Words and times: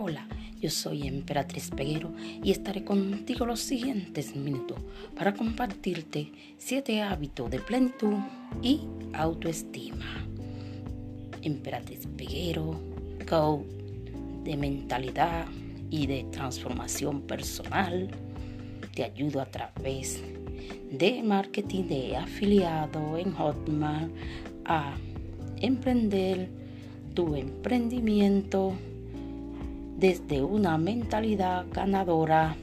Hola, 0.00 0.28
yo 0.60 0.70
soy 0.70 1.08
Emperatriz 1.08 1.70
Peguero 1.70 2.12
y 2.44 2.52
estaré 2.52 2.84
contigo 2.84 3.44
los 3.44 3.58
siguientes 3.58 4.36
minutos 4.36 4.78
para 5.16 5.34
compartirte 5.34 6.30
siete 6.56 7.02
hábitos 7.02 7.50
de 7.50 7.58
plenitud 7.58 8.14
y 8.62 8.82
autoestima. 9.12 10.24
Emperatriz 11.42 12.06
Peguero, 12.16 12.80
coach 13.28 13.66
de 14.44 14.56
mentalidad 14.56 15.46
y 15.90 16.06
de 16.06 16.22
transformación 16.30 17.22
personal. 17.22 18.08
Te 18.94 19.02
ayudo 19.02 19.40
a 19.40 19.46
través 19.46 20.22
de 20.92 21.24
marketing 21.24 21.88
de 21.88 22.16
afiliado 22.16 23.18
en 23.18 23.32
Hotmart 23.32 24.12
a 24.64 24.94
emprender 25.60 26.48
tu 27.14 27.34
emprendimiento 27.34 28.74
desde 29.98 30.42
una 30.44 30.78
mentalidad 30.78 31.66
ganadora 31.72 32.54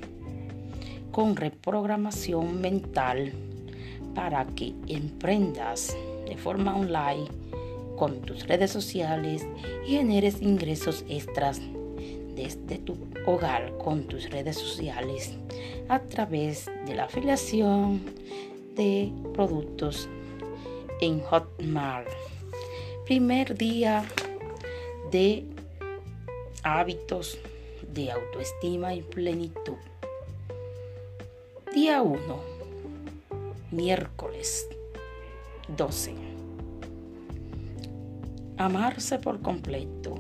con 1.12 1.36
reprogramación 1.36 2.62
mental 2.62 3.34
para 4.14 4.46
que 4.46 4.74
emprendas 4.88 5.96
de 6.28 6.38
forma 6.38 6.78
online 6.78 7.28
con 7.98 8.22
tus 8.22 8.48
redes 8.48 8.72
sociales 8.72 9.46
y 9.86 9.92
generes 9.92 10.42
ingresos 10.42 11.04
extras 11.10 11.62
desde 12.36 12.78
tu 12.78 12.96
hogar 13.26 13.78
con 13.78 14.04
tus 14.08 14.30
redes 14.30 14.58
sociales 14.58 15.34
a 15.90 16.00
través 16.00 16.72
de 16.86 16.96
la 16.96 17.06
afiliación 17.06 18.02
de 18.76 19.12
productos 19.34 20.08
en 21.02 21.20
Hotmart. 21.20 22.08
Primer 23.06 23.58
día 23.58 24.06
de 25.12 25.46
hábitos 26.66 27.38
de 27.94 28.12
autoestima 28.12 28.96
y 28.96 29.04
plenitud. 29.04 29.78
Día 31.74 32.02
1. 32.02 32.20
Miércoles 33.70 34.68
12. 35.78 36.16
Amarse 38.58 39.20
por 39.20 39.42
completo. 39.42 40.16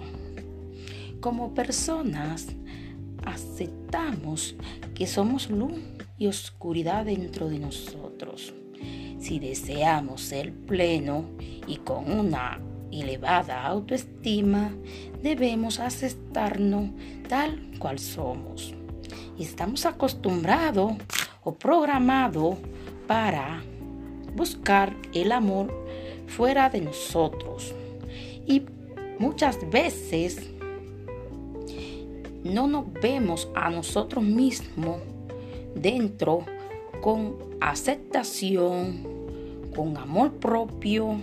Como 1.19 1.55
personas, 1.55 2.47
aceptamos 3.25 4.55
que 4.93 5.07
somos 5.07 5.49
luz 5.49 5.79
y 6.19 6.27
oscuridad 6.27 7.05
dentro 7.05 7.49
de 7.49 7.57
nosotros. 7.57 8.53
Si 9.19 9.39
deseamos 9.39 10.21
ser 10.21 10.53
pleno 10.53 11.25
y 11.65 11.77
con 11.77 12.11
una 12.11 12.59
elevada 13.01 13.63
autoestima, 13.63 14.71
debemos 15.21 15.79
aceptarnos 15.79 16.89
tal 17.27 17.59
cual 17.79 17.99
somos. 17.99 18.73
Estamos 19.39 19.85
acostumbrados 19.85 20.93
o 21.43 21.53
programados 21.55 22.57
para 23.07 23.61
buscar 24.35 24.95
el 25.13 25.31
amor 25.31 25.73
fuera 26.27 26.69
de 26.69 26.81
nosotros. 26.81 27.73
Y 28.45 28.63
muchas 29.19 29.69
veces 29.69 30.49
no 32.43 32.67
nos 32.67 32.91
vemos 32.93 33.49
a 33.55 33.69
nosotros 33.69 34.23
mismos 34.23 34.97
dentro 35.75 36.45
con 37.01 37.37
aceptación, 37.59 39.07
con 39.75 39.97
amor 39.97 40.33
propio 40.33 41.17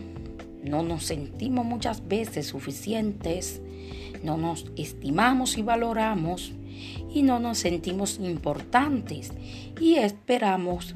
no 0.63 0.83
nos 0.83 1.05
sentimos 1.05 1.65
muchas 1.65 2.07
veces 2.07 2.47
suficientes, 2.47 3.61
no 4.23 4.37
nos 4.37 4.67
estimamos 4.77 5.59
y 5.59 5.63
valoramos 5.63 6.53
y 7.13 7.23
no 7.23 7.41
nos 7.41 7.59
sentimos 7.59 8.19
importantes 8.21 9.33
y 9.81 9.97
esperamos 9.97 10.95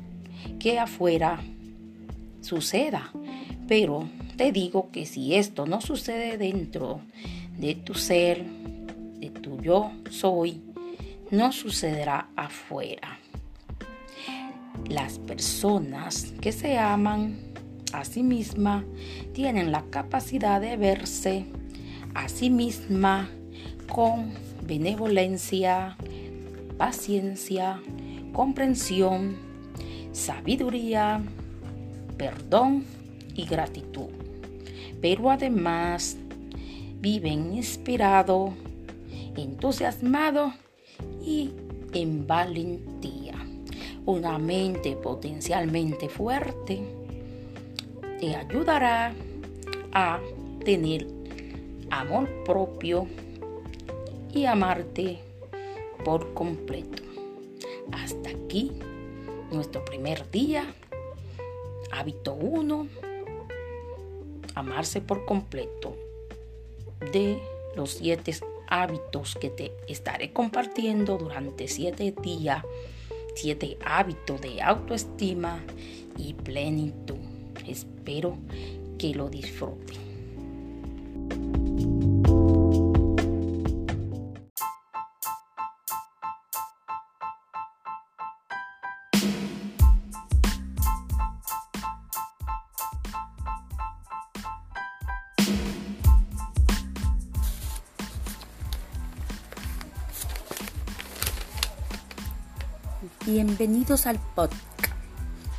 que 0.58 0.78
afuera 0.78 1.40
suceda. 2.40 3.12
Pero 3.66 4.08
te 4.36 4.52
digo 4.52 4.90
que 4.92 5.06
si 5.06 5.34
esto 5.34 5.66
no 5.66 5.80
sucede 5.80 6.38
dentro 6.38 7.00
de 7.58 7.74
tu 7.74 7.94
ser, 7.94 8.44
de 8.44 9.30
tu 9.30 9.60
yo 9.60 9.90
soy, 10.10 10.62
no 11.30 11.52
sucederá 11.52 12.28
afuera. 12.36 13.18
Las 14.88 15.18
personas 15.18 16.32
que 16.40 16.52
se 16.52 16.78
aman 16.78 17.55
a 17.92 18.04
sí 18.04 18.22
misma, 18.22 18.84
tienen 19.32 19.72
la 19.72 19.82
capacidad 19.90 20.60
de 20.60 20.76
verse 20.76 21.46
a 22.14 22.28
sí 22.28 22.50
misma 22.50 23.30
con 23.88 24.32
benevolencia, 24.66 25.96
paciencia, 26.78 27.80
comprensión, 28.32 29.36
sabiduría, 30.12 31.22
perdón 32.16 32.84
y 33.34 33.44
gratitud. 33.46 34.08
Pero 35.00 35.30
además 35.30 36.16
viven 37.00 37.54
inspirado, 37.54 38.54
entusiasmado 39.36 40.52
y 41.24 41.52
en 41.92 42.26
valentía. 42.26 43.34
Una 44.06 44.38
mente 44.38 44.96
potencialmente 44.96 46.08
fuerte 46.08 47.05
te 48.18 48.34
ayudará 48.34 49.12
a 49.92 50.20
tener 50.64 51.06
amor 51.90 52.28
propio 52.44 53.06
y 54.32 54.46
amarte 54.46 55.20
por 56.04 56.34
completo. 56.34 57.02
Hasta 57.92 58.30
aquí 58.30 58.72
nuestro 59.50 59.84
primer 59.84 60.30
día. 60.30 60.74
Hábito 61.92 62.34
1. 62.34 62.88
Amarse 64.54 65.00
por 65.00 65.24
completo. 65.24 65.96
De 67.12 67.40
los 67.76 67.92
siete 67.92 68.34
hábitos 68.68 69.36
que 69.36 69.50
te 69.50 69.72
estaré 69.88 70.32
compartiendo 70.32 71.18
durante 71.18 71.68
siete 71.68 72.14
días. 72.22 72.64
Siete 73.34 73.76
hábitos 73.84 74.40
de 74.40 74.62
autoestima 74.62 75.62
y 76.16 76.32
plenitud. 76.32 77.35
Espero 77.66 78.38
que 78.98 79.14
lo 79.14 79.28
disfruten. 79.28 79.96
Bienvenidos 103.26 104.06
al 104.06 104.20
podcast 104.36 104.62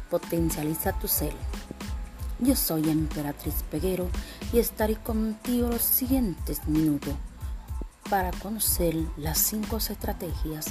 Potencializa 0.10 0.98
tu 0.98 1.10
ser 1.10 1.34
yo 2.40 2.56
soy 2.56 2.90
Emperatriz 2.90 3.64
Peguero 3.72 4.10
y 4.54 4.60
estaré 4.60 4.96
contigo 4.96 5.70
los 5.70 5.82
siguientes 5.82 6.68
minutos 6.68 7.16
para 8.10 8.32
conocer 8.32 8.96
las 9.18 9.40
cinco 9.40 9.78
estrategias 9.78 10.68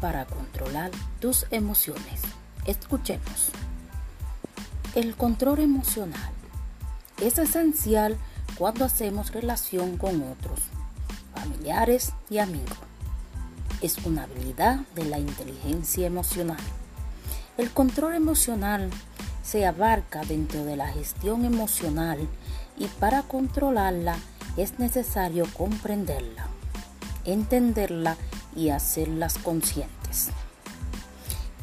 para 0.00 0.26
controlar 0.26 0.90
tus 1.20 1.46
emociones. 1.50 2.22
Escuchemos. 2.66 3.50
El 4.94 5.14
control 5.14 5.60
emocional 5.60 6.30
es 7.20 7.38
esencial 7.38 8.16
cuando 8.58 8.84
hacemos 8.84 9.32
relación 9.32 9.96
con 9.96 10.22
otros, 10.22 10.60
familiares 11.34 12.12
y 12.30 12.38
amigos. 12.38 12.78
Es 13.80 13.98
una 14.04 14.24
habilidad 14.24 14.80
de 14.94 15.04
la 15.04 15.18
inteligencia 15.18 16.06
emocional. 16.06 16.58
El 17.58 17.70
control 17.70 18.14
emocional 18.14 18.90
se 19.46 19.64
abarca 19.64 20.22
dentro 20.22 20.64
de 20.64 20.74
la 20.74 20.88
gestión 20.88 21.44
emocional 21.44 22.18
y 22.76 22.88
para 22.88 23.22
controlarla 23.22 24.16
es 24.56 24.80
necesario 24.80 25.46
comprenderla, 25.56 26.48
entenderla 27.24 28.16
y 28.56 28.70
hacerlas 28.70 29.38
conscientes. 29.38 30.30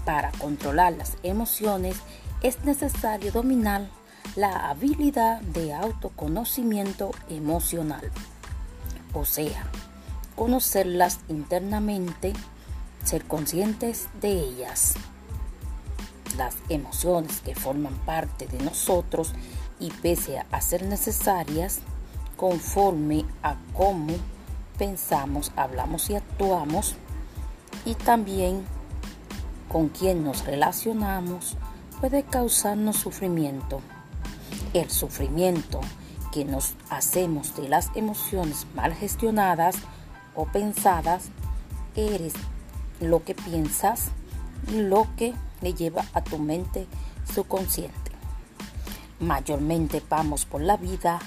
Para 0.05 0.31
controlar 0.31 0.93
las 0.93 1.17
emociones 1.23 1.97
es 2.41 2.63
necesario 2.63 3.33
dominar 3.33 3.89
la 4.37 4.69
habilidad 4.69 5.41
de 5.41 5.73
autoconocimiento 5.73 7.11
emocional, 7.29 8.11
o 9.13 9.25
sea, 9.25 9.65
conocerlas 10.37 11.19
internamente, 11.27 12.31
ser 13.03 13.25
conscientes 13.25 14.07
de 14.21 14.31
ellas 14.31 14.95
las 16.37 16.55
emociones 16.69 17.41
que 17.41 17.55
forman 17.55 17.95
parte 18.05 18.47
de 18.47 18.59
nosotros 18.63 19.33
y 19.79 19.91
pese 19.91 20.43
a 20.51 20.61
ser 20.61 20.83
necesarias, 20.83 21.79
conforme 22.37 23.25
a 23.41 23.55
cómo 23.73 24.13
pensamos, 24.77 25.51
hablamos 25.55 26.09
y 26.09 26.15
actuamos 26.15 26.95
y 27.85 27.95
también 27.95 28.63
con 29.67 29.89
quien 29.89 30.23
nos 30.23 30.45
relacionamos 30.45 31.57
puede 31.99 32.23
causarnos 32.23 32.97
sufrimiento. 32.97 33.81
El 34.73 34.89
sufrimiento 34.89 35.81
que 36.31 36.45
nos 36.45 36.75
hacemos 36.89 37.55
de 37.55 37.69
las 37.69 37.89
emociones 37.95 38.65
mal 38.75 38.93
gestionadas 38.93 39.75
o 40.35 40.45
pensadas 40.45 41.29
eres 41.95 42.33
lo 42.99 43.23
que 43.23 43.35
piensas 43.35 44.09
y 44.67 44.81
lo 44.81 45.07
que 45.15 45.33
le 45.63 45.73
lleva 45.73 46.03
a 46.13 46.21
tu 46.23 46.37
mente 46.37 46.87
subconsciente. 47.33 48.11
Mayormente 49.19 50.03
vamos 50.09 50.45
por 50.45 50.61
la 50.61 50.77
vida 50.77 51.19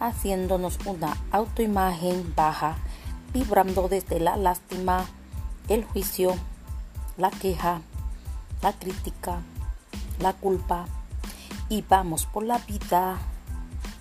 haciéndonos 0.00 0.78
una 0.86 1.16
autoimagen 1.30 2.32
baja, 2.34 2.76
vibrando 3.32 3.88
desde 3.88 4.18
la 4.18 4.36
lástima, 4.36 5.04
el 5.68 5.84
juicio, 5.84 6.34
la 7.16 7.30
queja, 7.30 7.82
la 8.62 8.72
crítica, 8.72 9.42
la 10.20 10.32
culpa 10.32 10.86
y 11.68 11.82
vamos 11.82 12.26
por 12.26 12.44
la 12.44 12.58
vida 12.58 13.18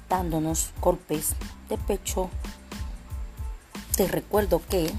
dándonos 0.09 0.71
golpes 0.81 1.35
de 1.69 1.77
pecho. 1.77 2.29
Te 3.95 4.07
recuerdo 4.07 4.61
que 4.69 4.91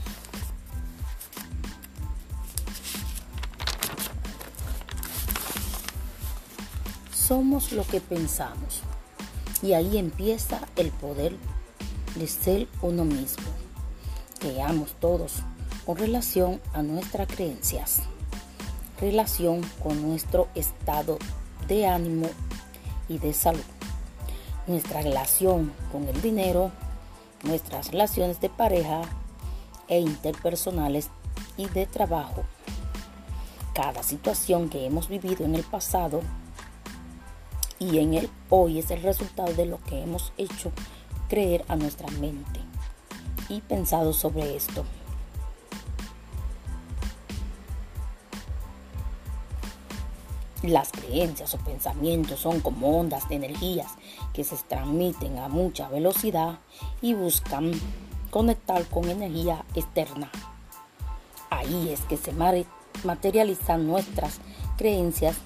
somos 7.32 7.72
lo 7.72 7.82
que 7.84 8.02
pensamos. 8.02 8.82
Y 9.62 9.72
ahí 9.72 9.96
empieza 9.96 10.60
el 10.76 10.90
poder 10.90 11.34
de 12.14 12.26
ser 12.26 12.68
uno 12.82 13.06
mismo. 13.06 13.46
Creamos 14.38 14.92
todos 15.00 15.36
con 15.86 15.96
relación 15.96 16.60
a 16.74 16.82
nuestras 16.82 17.28
creencias, 17.28 18.02
relación 19.00 19.62
con 19.82 20.02
nuestro 20.02 20.48
estado 20.54 21.16
de 21.68 21.86
ánimo 21.86 22.28
y 23.08 23.16
de 23.16 23.32
salud, 23.32 23.64
nuestra 24.66 25.00
relación 25.00 25.72
con 25.90 26.06
el 26.08 26.20
dinero, 26.20 26.70
nuestras 27.44 27.92
relaciones 27.92 28.42
de 28.42 28.50
pareja 28.50 29.00
e 29.88 30.00
interpersonales 30.00 31.08
y 31.56 31.66
de 31.70 31.86
trabajo. 31.86 32.44
Cada 33.72 34.02
situación 34.02 34.68
que 34.68 34.84
hemos 34.84 35.08
vivido 35.08 35.46
en 35.46 35.54
el 35.54 35.62
pasado 35.62 36.20
y 37.82 37.98
en 37.98 38.14
el 38.14 38.30
hoy 38.48 38.78
es 38.78 38.90
el 38.90 39.02
resultado 39.02 39.52
de 39.54 39.66
lo 39.66 39.78
que 39.82 40.00
hemos 40.00 40.32
hecho 40.38 40.70
creer 41.28 41.64
a 41.68 41.74
nuestra 41.74 42.08
mente 42.12 42.60
y 43.48 43.60
pensado 43.60 44.12
sobre 44.12 44.54
esto. 44.56 44.84
Las 50.62 50.92
creencias 50.92 51.52
o 51.54 51.58
pensamientos 51.58 52.38
son 52.38 52.60
como 52.60 53.00
ondas 53.00 53.28
de 53.28 53.34
energías 53.34 53.90
que 54.32 54.44
se 54.44 54.56
transmiten 54.68 55.38
a 55.38 55.48
mucha 55.48 55.88
velocidad 55.88 56.60
y 57.00 57.14
buscan 57.14 57.72
conectar 58.30 58.84
con 58.86 59.10
energía 59.10 59.64
externa. 59.74 60.30
Ahí 61.50 61.88
es 61.88 62.00
que 62.02 62.16
se 62.16 62.32
materializan 63.02 63.88
nuestras 63.88 64.38
creencias 64.76 65.36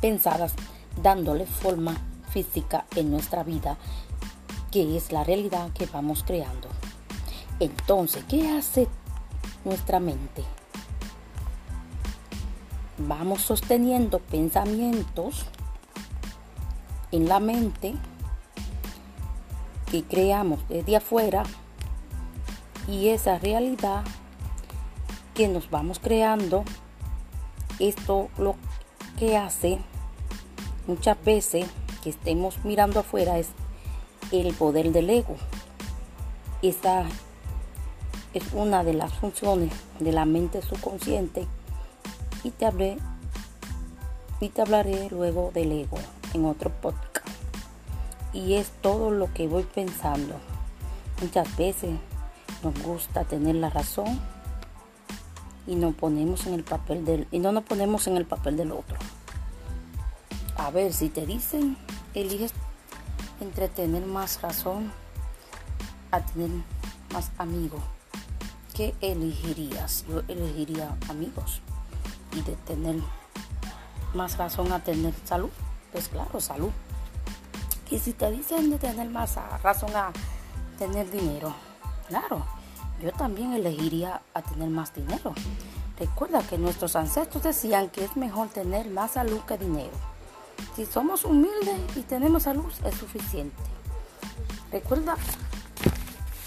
pensadas 0.00 0.54
dándole 1.02 1.46
forma 1.46 1.96
física 2.30 2.86
en 2.96 3.10
nuestra 3.10 3.44
vida, 3.44 3.76
que 4.70 4.96
es 4.96 5.12
la 5.12 5.24
realidad 5.24 5.70
que 5.72 5.86
vamos 5.86 6.24
creando. 6.24 6.68
Entonces, 7.60 8.24
¿qué 8.28 8.50
hace 8.50 8.88
nuestra 9.64 10.00
mente? 10.00 10.44
Vamos 12.98 13.42
sosteniendo 13.42 14.18
pensamientos 14.18 15.46
en 17.12 17.28
la 17.28 17.38
mente 17.38 17.94
que 19.90 20.02
creamos 20.02 20.68
desde 20.68 20.96
afuera 20.96 21.44
y 22.88 23.08
esa 23.08 23.38
realidad 23.38 24.04
que 25.34 25.48
nos 25.48 25.70
vamos 25.70 25.98
creando, 25.98 26.64
esto 27.78 28.28
lo 28.38 28.56
que 29.18 29.36
hace 29.36 29.78
muchas 30.86 31.22
veces 31.24 31.66
que 32.02 32.10
estemos 32.10 32.64
mirando 32.64 33.00
afuera 33.00 33.38
es 33.38 33.48
el 34.32 34.52
poder 34.54 34.92
del 34.92 35.10
ego. 35.10 35.36
Esa 36.62 37.04
es 38.32 38.42
una 38.52 38.84
de 38.84 38.94
las 38.94 39.12
funciones 39.14 39.72
de 40.00 40.12
la 40.12 40.24
mente 40.24 40.62
subconsciente 40.62 41.46
y 42.42 42.50
te 42.50 42.66
hablé 42.66 42.98
y 44.40 44.48
te 44.48 44.62
hablaré 44.62 45.08
luego 45.10 45.50
del 45.54 45.72
ego 45.72 45.98
en 46.32 46.44
otro 46.44 46.70
podcast. 46.70 47.26
Y 48.32 48.54
es 48.54 48.70
todo 48.82 49.10
lo 49.10 49.32
que 49.32 49.46
voy 49.46 49.62
pensando. 49.62 50.34
Muchas 51.22 51.56
veces 51.56 51.92
nos 52.62 52.82
gusta 52.82 53.24
tener 53.24 53.54
la 53.54 53.70
razón 53.70 54.20
y 55.66 55.76
nos 55.76 55.94
ponemos 55.94 56.46
en 56.46 56.54
el 56.54 56.64
papel 56.64 57.04
del 57.04 57.26
y 57.30 57.38
no 57.38 57.52
nos 57.52 57.64
ponemos 57.64 58.06
en 58.06 58.16
el 58.16 58.26
papel 58.26 58.56
del 58.56 58.72
otro. 58.72 58.96
A 60.56 60.70
ver, 60.70 60.92
si 60.92 61.08
te 61.08 61.26
dicen, 61.26 61.76
eliges 62.14 62.52
entre 63.40 63.68
tener 63.68 64.06
más 64.06 64.40
razón 64.40 64.92
a 66.12 66.20
tener 66.20 66.50
más 67.12 67.30
amigos, 67.38 67.82
¿qué 68.72 68.94
elegirías? 69.00 70.04
Yo 70.08 70.22
elegiría 70.28 70.96
amigos 71.08 71.60
y 72.32 72.42
de 72.42 72.54
tener 72.56 72.96
más 74.14 74.38
razón 74.38 74.72
a 74.72 74.78
tener 74.78 75.12
salud, 75.24 75.50
pues 75.92 76.08
claro, 76.08 76.40
salud. 76.40 76.70
Y 77.90 77.98
si 77.98 78.12
te 78.12 78.30
dicen 78.30 78.70
de 78.70 78.78
tener 78.78 79.10
más 79.10 79.36
razón 79.62 79.94
a 79.94 80.12
tener 80.78 81.10
dinero, 81.10 81.52
claro, 82.08 82.44
yo 83.02 83.12
también 83.12 83.52
elegiría 83.52 84.22
a 84.32 84.42
tener 84.42 84.70
más 84.70 84.94
dinero. 84.94 85.34
Recuerda 85.98 86.42
que 86.42 86.58
nuestros 86.58 86.94
ancestros 86.96 87.42
decían 87.42 87.88
que 87.90 88.04
es 88.04 88.16
mejor 88.16 88.48
tener 88.48 88.88
más 88.88 89.12
salud 89.12 89.40
que 89.40 89.58
dinero. 89.58 90.13
Si 90.76 90.86
somos 90.86 91.24
humildes 91.24 91.78
y 91.96 92.00
tenemos 92.00 92.44
salud 92.44 92.72
es 92.84 92.94
suficiente. 92.94 93.56
Recuerda 94.72 95.16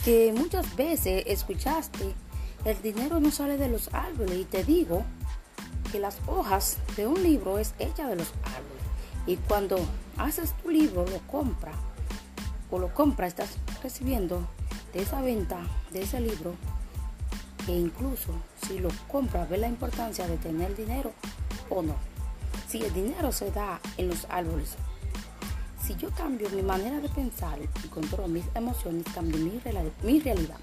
que 0.03 0.33
muchas 0.35 0.75
veces 0.75 1.23
escuchaste, 1.27 2.13
el 2.65 2.81
dinero 2.81 3.19
no 3.19 3.31
sale 3.31 3.57
de 3.57 3.69
los 3.69 3.93
árboles 3.93 4.37
y 4.37 4.45
te 4.45 4.63
digo 4.63 5.03
que 5.91 5.99
las 5.99 6.17
hojas 6.27 6.77
de 6.95 7.07
un 7.07 7.21
libro 7.23 7.59
es 7.59 7.73
hecha 7.79 8.07
de 8.07 8.17
los 8.17 8.33
árboles. 8.43 8.83
Y 9.25 9.37
cuando 9.37 9.77
haces 10.17 10.53
tu 10.63 10.69
libro, 10.69 11.05
lo 11.05 11.19
compra 11.27 11.71
o 12.69 12.79
lo 12.79 12.93
compra, 12.93 13.27
estás 13.27 13.57
recibiendo 13.81 14.47
de 14.93 15.01
esa 15.01 15.21
venta 15.21 15.59
de 15.91 16.03
ese 16.03 16.19
libro 16.19 16.55
e 17.67 17.73
incluso 17.73 18.31
si 18.65 18.79
lo 18.79 18.89
compras, 19.07 19.49
ve 19.49 19.57
la 19.57 19.67
importancia 19.67 20.27
de 20.27 20.37
tener 20.37 20.75
dinero 20.75 21.13
o 21.69 21.81
no. 21.81 21.95
Si 22.67 22.83
el 22.83 22.93
dinero 22.93 23.31
se 23.31 23.49
da 23.49 23.79
en 23.95 24.09
los 24.09 24.25
árboles, 24.29 24.75
si 25.81 25.95
yo 25.95 26.09
cambio 26.11 26.49
mi 26.49 26.61
manera 26.61 26.99
de 26.99 27.07
pensar 27.07 27.57
y 27.61 27.87
controlo 27.87 28.27
mis 28.27 28.43
emociones, 28.55 29.05
cambio 29.15 29.37
mi, 29.37 29.57
realidad. 30.19 30.57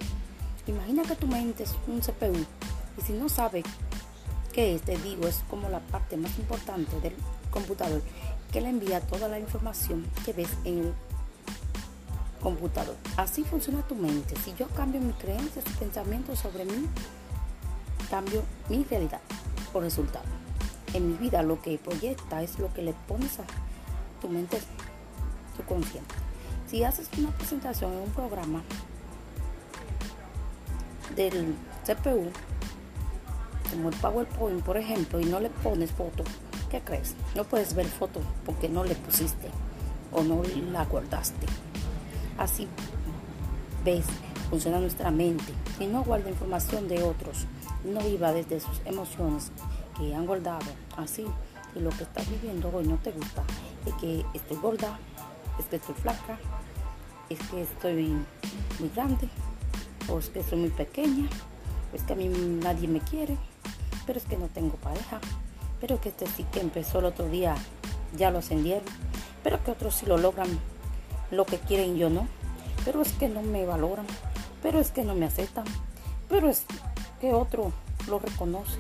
Imagina 0.66 1.02
que 1.02 1.16
tu 1.16 1.26
mente 1.26 1.62
es 1.62 1.74
un 1.86 2.00
CPU 2.00 2.44
y 2.98 3.02
si 3.02 3.14
no 3.14 3.30
sabes 3.30 3.64
qué 4.52 4.74
es, 4.74 4.82
te 4.82 4.98
digo, 4.98 5.26
es 5.26 5.42
como 5.48 5.70
la 5.70 5.80
parte 5.80 6.18
más 6.18 6.38
importante 6.38 7.00
del 7.00 7.14
computador 7.50 8.02
que 8.52 8.60
le 8.60 8.68
envía 8.68 9.00
toda 9.00 9.26
la 9.28 9.38
información 9.38 10.06
que 10.26 10.34
ves 10.34 10.50
en 10.64 10.80
el 10.80 10.94
computador. 12.42 12.96
Así 13.16 13.44
funciona 13.44 13.80
tu 13.80 13.94
mente. 13.94 14.36
Si 14.44 14.54
yo 14.58 14.68
cambio 14.68 15.00
mis 15.00 15.16
creencias 15.16 15.64
y 15.66 15.78
pensamientos 15.78 16.38
sobre 16.38 16.66
mí, 16.66 16.86
cambio 18.10 18.42
mi 18.68 18.84
realidad 18.84 19.20
por 19.72 19.82
resultado 19.82 20.43
en 20.94 21.08
mi 21.08 21.14
vida 21.14 21.42
lo 21.42 21.60
que 21.60 21.76
proyecta 21.78 22.42
es 22.42 22.58
lo 22.58 22.72
que 22.72 22.82
le 22.82 22.94
pones 23.06 23.38
a 23.38 23.44
tu 24.20 24.28
mente 24.28 24.58
subconsciente. 25.56 26.14
Si 26.70 26.82
haces 26.82 27.10
una 27.18 27.30
presentación 27.30 27.92
en 27.92 27.98
un 27.98 28.10
programa 28.10 28.62
del 31.14 31.54
CPU, 31.84 32.30
como 33.70 33.88
el 33.88 33.96
PowerPoint, 33.96 34.62
por 34.62 34.76
ejemplo, 34.76 35.20
y 35.20 35.24
no 35.24 35.40
le 35.40 35.50
pones 35.50 35.90
foto, 35.90 36.24
¿qué 36.70 36.80
crees? 36.80 37.14
No 37.34 37.44
puedes 37.44 37.74
ver 37.74 37.86
foto 37.86 38.20
porque 38.46 38.68
no 38.68 38.84
le 38.84 38.94
pusiste 38.94 39.48
o 40.12 40.22
no 40.22 40.42
la 40.72 40.84
guardaste. 40.84 41.46
Así 42.38 42.68
ves, 43.84 44.06
funciona 44.48 44.78
nuestra 44.78 45.10
mente. 45.10 45.52
Y 45.80 45.86
no 45.86 46.04
guarda 46.04 46.30
información 46.30 46.88
de 46.88 47.02
otros, 47.02 47.46
no 47.84 48.00
viva 48.00 48.32
desde 48.32 48.60
sus 48.60 48.80
emociones, 48.84 49.50
que 49.96 50.14
han 50.14 50.26
guardado 50.26 50.66
así 50.96 51.26
y 51.74 51.80
lo 51.80 51.90
que 51.90 52.04
estás 52.04 52.28
viviendo 52.30 52.70
hoy 52.72 52.86
no 52.86 52.96
te 52.96 53.10
gusta, 53.10 53.42
es 53.86 53.94
que 53.94 54.24
estoy 54.34 54.56
gorda, 54.58 54.98
es 55.58 55.66
que 55.66 55.76
estoy 55.76 55.94
flaca, 55.94 56.38
es 57.28 57.38
que 57.48 57.62
estoy 57.62 58.16
muy 58.78 58.90
grande, 58.94 59.28
o 60.08 60.18
es 60.18 60.28
que 60.28 60.42
soy 60.42 60.58
muy 60.58 60.70
pequeña, 60.70 61.28
es 61.92 62.02
que 62.02 62.12
a 62.12 62.16
mí 62.16 62.28
nadie 62.28 62.88
me 62.88 63.00
quiere, 63.00 63.36
pero 64.06 64.18
es 64.18 64.24
que 64.24 64.36
no 64.36 64.46
tengo 64.48 64.76
pareja, 64.76 65.20
pero 65.80 66.00
que 66.00 66.10
este 66.10 66.26
sí 66.26 66.44
que 66.52 66.60
empezó 66.60 67.00
el 67.00 67.06
otro 67.06 67.28
día 67.28 67.56
ya 68.16 68.30
lo 68.30 68.38
ascendieron, 68.38 68.84
pero 69.42 69.62
que 69.64 69.70
otros 69.72 69.94
sí 69.94 70.06
lo 70.06 70.16
logran 70.16 70.48
lo 71.30 71.44
que 71.44 71.58
quieren 71.58 71.96
yo 71.96 72.10
no, 72.10 72.28
pero 72.84 73.02
es 73.02 73.12
que 73.12 73.28
no 73.28 73.42
me 73.42 73.66
valoran, 73.66 74.06
pero 74.62 74.78
es 74.78 74.90
que 74.90 75.04
no 75.04 75.14
me 75.14 75.26
aceptan, 75.26 75.64
pero 76.28 76.48
es 76.48 76.64
que 77.20 77.32
otro 77.32 77.72
lo 78.08 78.18
reconoce. 78.18 78.78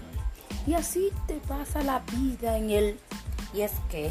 Y 0.66 0.74
así 0.74 1.10
te 1.26 1.34
pasa 1.40 1.82
la 1.82 2.00
vida 2.00 2.56
en 2.56 2.70
él. 2.70 3.00
Y 3.52 3.60
es 3.60 3.72
que 3.90 4.10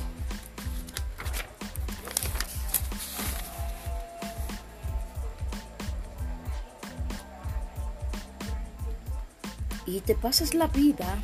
y 9.85 10.01
te 10.01 10.15
pasas 10.15 10.53
la 10.53 10.67
vida 10.67 11.19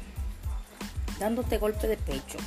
dándote 1.19 1.57
golpe 1.57 1.87
de 1.87 1.97
pecho. 1.97 2.37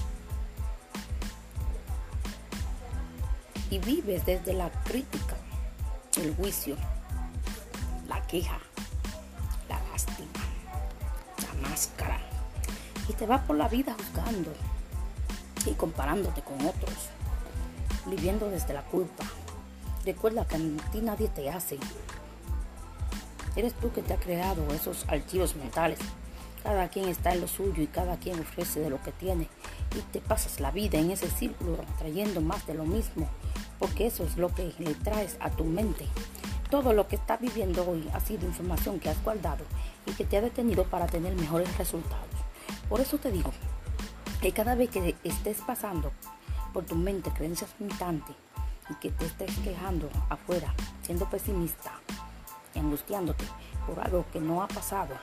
Y 3.71 3.79
vives 3.79 4.27
desde 4.27 4.53
la 4.53 4.71
crítica, 4.85 5.37
el 6.21 6.35
juicio, 6.37 6.77
la 8.07 8.21
queja, 8.27 8.59
la 9.69 9.81
lástima, 9.91 10.29
la 11.39 11.69
máscara. 11.69 12.32
Te 13.19 13.26
vas 13.26 13.42
por 13.42 13.57
la 13.57 13.69
vida 13.69 13.95
juzgando 13.95 14.52
y 15.64 15.75
comparándote 15.75 16.42
con 16.42 16.57
otros, 16.66 17.11
viviendo 18.07 18.50
desde 18.50 18.75
la 18.75 18.83
culpa. 18.83 19.25
Recuerda 20.04 20.45
que 20.45 20.57
a 20.57 20.90
ti 20.90 21.00
nadie 21.00 21.28
te 21.28 21.49
hace, 21.49 21.78
Eres 23.54 23.75
tú 23.75 23.92
que 23.92 24.00
te 24.00 24.14
ha 24.14 24.16
creado 24.16 24.66
esos 24.73 25.04
archivos 25.09 25.57
mentales. 25.57 25.99
Cada 26.62 26.88
quien 26.88 27.09
está 27.09 27.35
en 27.35 27.42
lo 27.42 27.49
suyo 27.49 27.83
y 27.83 27.87
cada 27.87 28.16
quien 28.16 28.40
ofrece 28.40 28.81
de 28.81 28.88
lo 28.88 29.02
que 29.02 29.12
tiene. 29.12 29.49
Y 29.95 30.00
te 30.11 30.21
pasas 30.21 30.59
la 30.59 30.71
vida 30.71 30.99
en 30.99 31.11
ese 31.11 31.28
círculo 31.28 31.76
trayendo 31.99 32.40
más 32.40 32.66
de 32.66 32.75
lo 32.75 32.85
mismo, 32.85 33.28
porque 33.78 34.07
eso 34.07 34.25
es 34.25 34.38
lo 34.38 34.54
que 34.54 34.73
le 34.78 34.95
traes 34.95 35.37
a 35.40 35.50
tu 35.50 35.64
mente. 35.64 36.07
Todo 36.71 36.95
lo 36.95 37.09
que 37.09 37.16
estás 37.16 37.40
viviendo 37.40 37.87
hoy 37.87 38.09
ha 38.14 38.21
sido 38.21 38.47
información 38.47 38.99
que 38.99 39.11
has 39.11 39.23
guardado 39.23 39.64
y 40.07 40.12
que 40.12 40.25
te 40.25 40.38
ha 40.38 40.40
detenido 40.40 40.85
para 40.85 41.07
tener 41.07 41.35
mejores 41.35 41.76
resultados. 41.76 42.32
Por 42.89 43.01
eso 43.01 43.19
te 43.19 43.31
digo 43.31 43.53
que 44.41 44.53
cada 44.53 44.75
vez 44.75 44.91
que 44.91 45.15
estés 45.25 45.59
pasando 45.61 46.12
por 46.73 46.85
tu 46.85 46.95
mente 46.95 47.31
creencias 47.31 47.71
limitantes 47.79 48.35
y 48.91 48.95
que 48.95 49.11
te 49.11 49.27
estés 49.27 49.57
quejando 49.59 50.09
afuera, 50.29 50.75
siendo 51.03 51.29
pesimista, 51.29 51.93
angustiándote 52.75 53.45
por 53.87 54.01
algo 54.01 54.25
que 54.33 54.41
no 54.41 54.62
ha 54.62 54.69
pasado. 54.69 55.15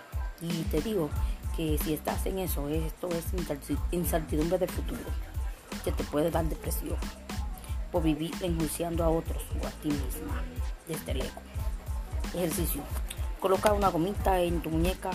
Y 0.41 0.63
te 0.63 0.81
digo 0.81 1.09
que 1.55 1.77
si 1.77 1.93
estás 1.93 2.25
en 2.25 2.39
eso, 2.39 2.69
esto 2.69 3.09
es 3.09 3.25
incertidumbre 3.91 4.57
del 4.57 4.69
futuro, 4.69 5.01
que 5.83 5.91
te 5.91 6.03
puede 6.05 6.31
dar 6.31 6.45
depresión 6.45 6.97
por 7.91 8.03
vivir 8.03 8.33
enjuiciando 8.41 9.03
a 9.03 9.09
otros 9.09 9.43
o 9.61 9.67
a 9.67 9.71
ti 9.71 9.89
misma 9.89 10.43
desde 10.87 11.11
el. 11.11 11.23
Ejercicio. 12.33 12.83
Coloca 13.39 13.73
una 13.73 13.89
gomita 13.89 14.39
en 14.39 14.61
tu 14.61 14.69
muñeca 14.69 15.09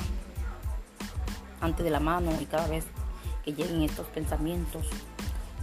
antes 1.64 1.84
de 1.84 1.90
la 1.90 2.00
mano 2.00 2.30
y 2.40 2.44
cada 2.44 2.68
vez 2.68 2.84
que 3.44 3.52
lleguen 3.52 3.82
estos 3.82 4.06
pensamientos, 4.08 4.86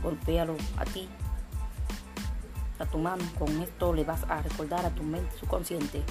golpéalo 0.02 0.56
a 0.78 0.86
ti, 0.86 1.08
a 2.80 2.86
tu 2.86 2.98
mano. 2.98 3.24
Con 3.38 3.62
esto 3.62 3.94
le 3.94 4.04
vas 4.04 4.24
a 4.24 4.42
recordar 4.42 4.86
a 4.86 4.90
tu 4.90 5.04
mente 5.04 5.38
subconsciente 5.40 6.02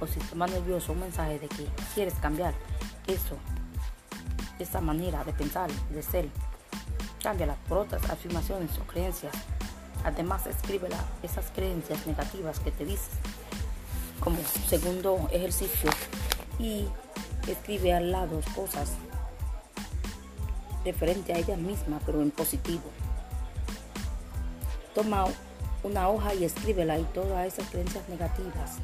o 0.00 0.06
sistema 0.06 0.46
nervioso 0.46 0.92
un 0.92 1.00
mensaje 1.00 1.38
de 1.38 1.48
que 1.48 1.66
quieres 1.94 2.14
cambiar 2.14 2.54
eso, 3.06 3.36
esa 4.58 4.80
manera 4.80 5.24
de 5.24 5.32
pensar, 5.32 5.70
de 5.90 6.02
ser. 6.02 6.28
Cámbiala 7.22 7.56
por 7.68 7.78
otras 7.78 8.08
afirmaciones 8.08 8.70
o 8.78 8.86
creencias. 8.86 9.34
Además, 10.04 10.46
escríbela 10.46 10.96
esas 11.22 11.50
creencias 11.50 12.06
negativas 12.06 12.58
que 12.60 12.70
te 12.70 12.86
dices 12.86 13.10
como 14.20 14.38
segundo 14.68 15.28
ejercicio 15.32 15.90
y 16.58 16.86
escribe 17.52 17.92
al 17.92 18.10
lado 18.12 18.40
cosas 18.54 18.90
referente 20.84 21.32
a 21.32 21.38
ella 21.38 21.56
misma, 21.56 22.00
pero 22.06 22.22
en 22.22 22.30
positivo. 22.30 22.84
Toma 24.94 25.26
una 25.82 26.08
hoja 26.08 26.34
y 26.34 26.44
escríbela 26.44 26.98
y 26.98 27.04
todas 27.04 27.46
esas 27.46 27.68
creencias 27.70 28.08
negativas 28.08 28.78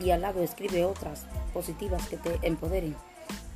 y 0.00 0.10
al 0.10 0.22
lado 0.22 0.42
escribe 0.42 0.84
otras 0.84 1.26
positivas 1.52 2.06
que 2.08 2.16
te 2.16 2.38
empoderen, 2.42 2.96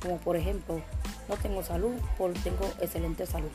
como 0.01 0.17
por 0.17 0.35
ejemplo, 0.35 0.81
no 1.29 1.35
tengo 1.37 1.63
salud, 1.63 1.93
por 2.17 2.33
tengo 2.33 2.65
excelente 2.81 3.25
salud. 3.25 3.51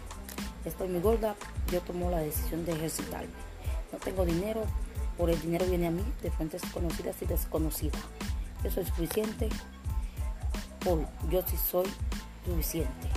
Estoy 0.65 0.89
muy 0.89 1.01
gorda, 1.01 1.35
yo 1.71 1.81
tomo 1.81 2.11
la 2.11 2.19
decisión 2.19 2.65
de 2.65 2.73
ejercitarme. 2.73 3.29
No 3.93 3.99
tengo 3.99 4.25
dinero, 4.25 4.63
por 5.17 5.31
el 5.31 5.41
dinero 5.41 5.67
viene 5.67 5.89
a 5.89 5.91
mí 5.91 6.05
de 6.23 6.31
fuentes 6.31 6.63
conocidas 6.73 7.17
y 7.21 7.27
desconocidas. 7.27 8.01
Yo 8.65 8.71
soy 8.71 8.85
suficiente, 8.85 9.49
yo 11.31 11.43
sí 11.47 11.57
soy 11.57 11.87
suficiente. 12.45 13.09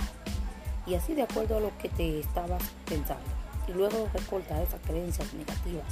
Y 0.86 0.94
así 0.94 1.14
de 1.14 1.22
acuerdo 1.22 1.58
a 1.58 1.60
lo 1.60 1.76
que 1.78 1.88
te 1.88 2.20
estabas 2.20 2.62
pensando. 2.86 3.24
Y 3.68 3.72
luego 3.72 4.08
recorta 4.12 4.62
esas 4.62 4.80
creencias 4.80 5.32
negativas 5.34 5.86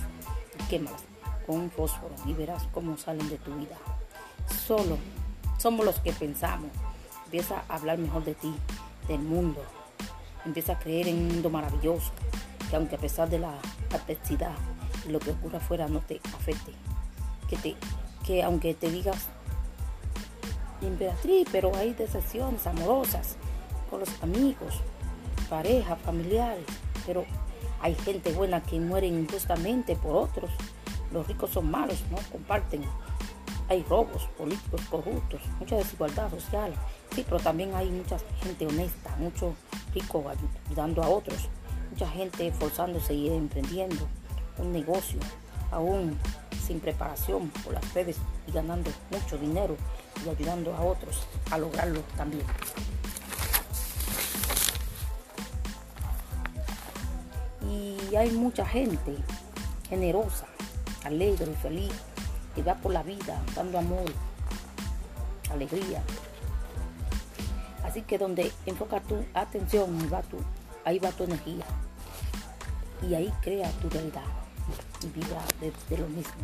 y 0.58 0.68
quémalas 0.68 1.10
un 1.50 1.70
fósforo 1.70 2.14
y 2.24 2.32
verás 2.32 2.66
cómo 2.72 2.96
salen 2.96 3.28
de 3.28 3.38
tu 3.38 3.54
vida. 3.54 3.76
Solo 4.66 4.98
somos 5.58 5.84
los 5.84 5.98
que 6.00 6.12
pensamos. 6.12 6.70
Empieza 7.26 7.62
a 7.68 7.76
hablar 7.76 7.98
mejor 7.98 8.24
de 8.24 8.34
ti, 8.34 8.52
del 9.08 9.20
mundo. 9.20 9.62
Empieza 10.44 10.72
a 10.72 10.78
creer 10.78 11.08
en 11.08 11.18
un 11.18 11.28
mundo 11.28 11.50
maravilloso, 11.50 12.12
que 12.68 12.76
aunque 12.76 12.96
a 12.96 12.98
pesar 12.98 13.28
de 13.28 13.38
la 13.38 13.54
adversidad 13.92 14.54
lo 15.08 15.18
que 15.18 15.30
ocurra 15.30 15.58
afuera 15.58 15.88
no 15.88 16.00
te 16.00 16.20
afecte. 16.34 16.72
Que, 17.48 17.56
te, 17.56 17.76
que 18.24 18.42
aunque 18.42 18.74
te 18.74 18.90
digas 18.90 19.28
emperatriz, 20.86 21.48
pero 21.50 21.74
hay 21.76 21.94
decepciones 21.94 22.66
amorosas 22.66 23.36
con 23.88 24.00
los 24.00 24.22
amigos, 24.22 24.80
pareja, 25.48 25.96
familiares, 25.96 26.64
pero 27.06 27.24
hay 27.80 27.94
gente 27.94 28.32
buena 28.32 28.62
que 28.62 28.78
muere 28.78 29.06
injustamente 29.06 29.96
por 29.96 30.16
otros 30.16 30.50
los 31.12 31.26
ricos 31.26 31.50
son 31.50 31.70
malos, 31.70 32.02
no 32.10 32.18
comparten. 32.30 32.82
Hay 33.68 33.84
robos 33.88 34.28
políticos 34.38 34.80
corruptos, 34.90 35.40
mucha 35.58 35.76
desigualdad 35.76 36.30
social. 36.30 36.72
Sí, 37.14 37.24
pero 37.24 37.40
también 37.40 37.74
hay 37.74 37.90
mucha 37.90 38.16
gente 38.42 38.66
honesta, 38.66 39.14
mucho 39.16 39.54
rico 39.92 40.24
ayudando 40.68 41.02
a 41.02 41.08
otros, 41.08 41.48
mucha 41.90 42.08
gente 42.08 42.48
esforzándose 42.48 43.14
y 43.14 43.28
emprendiendo 43.28 44.06
un 44.58 44.72
negocio, 44.72 45.18
aún 45.72 46.16
sin 46.64 46.78
preparación 46.78 47.48
por 47.64 47.74
las 47.74 47.94
redes 47.94 48.18
y 48.46 48.52
ganando 48.52 48.90
mucho 49.10 49.36
dinero 49.38 49.76
y 50.24 50.28
ayudando 50.28 50.74
a 50.74 50.82
otros 50.82 51.26
a 51.50 51.58
lograrlo 51.58 52.00
también. 52.16 52.44
Y 57.68 58.16
hay 58.16 58.30
mucha 58.32 58.66
gente 58.66 59.16
generosa 59.88 60.46
alegre, 61.04 61.54
feliz, 61.62 61.92
y 62.56 62.62
va 62.62 62.74
por 62.74 62.92
la 62.92 63.02
vida 63.02 63.40
dando 63.54 63.78
amor, 63.78 64.04
alegría. 65.50 66.02
Así 67.84 68.02
que 68.02 68.18
donde 68.18 68.52
enfoca 68.66 69.00
tu 69.00 69.24
atención, 69.34 70.08
va 70.12 70.22
tu, 70.22 70.38
ahí 70.84 70.98
va 70.98 71.10
tu 71.10 71.24
energía. 71.24 71.64
Y 73.08 73.14
ahí 73.14 73.32
crea 73.40 73.70
tu 73.80 73.88
realidad 73.88 74.22
y 75.02 75.06
vida 75.08 75.42
de, 75.60 75.98
lo 75.98 76.06
mismo. 76.08 76.34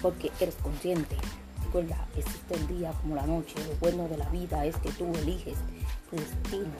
Porque 0.00 0.30
eres 0.40 0.54
consciente. 0.62 1.16
Recuerda, 1.72 2.04
existe 2.16 2.54
el 2.54 2.66
día 2.66 2.92
como 3.00 3.14
la 3.14 3.26
noche. 3.26 3.54
Lo 3.68 3.76
bueno 3.76 4.08
de 4.08 4.16
la 4.16 4.28
vida 4.30 4.66
es 4.66 4.76
que 4.78 4.90
tú 4.90 5.06
eliges 5.14 5.56
tu 6.10 6.16
destino. 6.16 6.74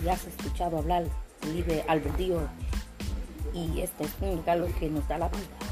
Si 0.00 0.08
has 0.08 0.24
escuchado 0.24 0.78
hablar 0.78 1.04
libre 1.52 1.84
albedrío 1.86 2.40
y 3.52 3.80
este 3.80 4.04
es 4.04 4.10
un 4.20 4.38
regalo 4.38 4.66
que 4.80 4.88
nos 4.90 5.06
da 5.06 5.18
la 5.18 5.28
vida 5.28 5.64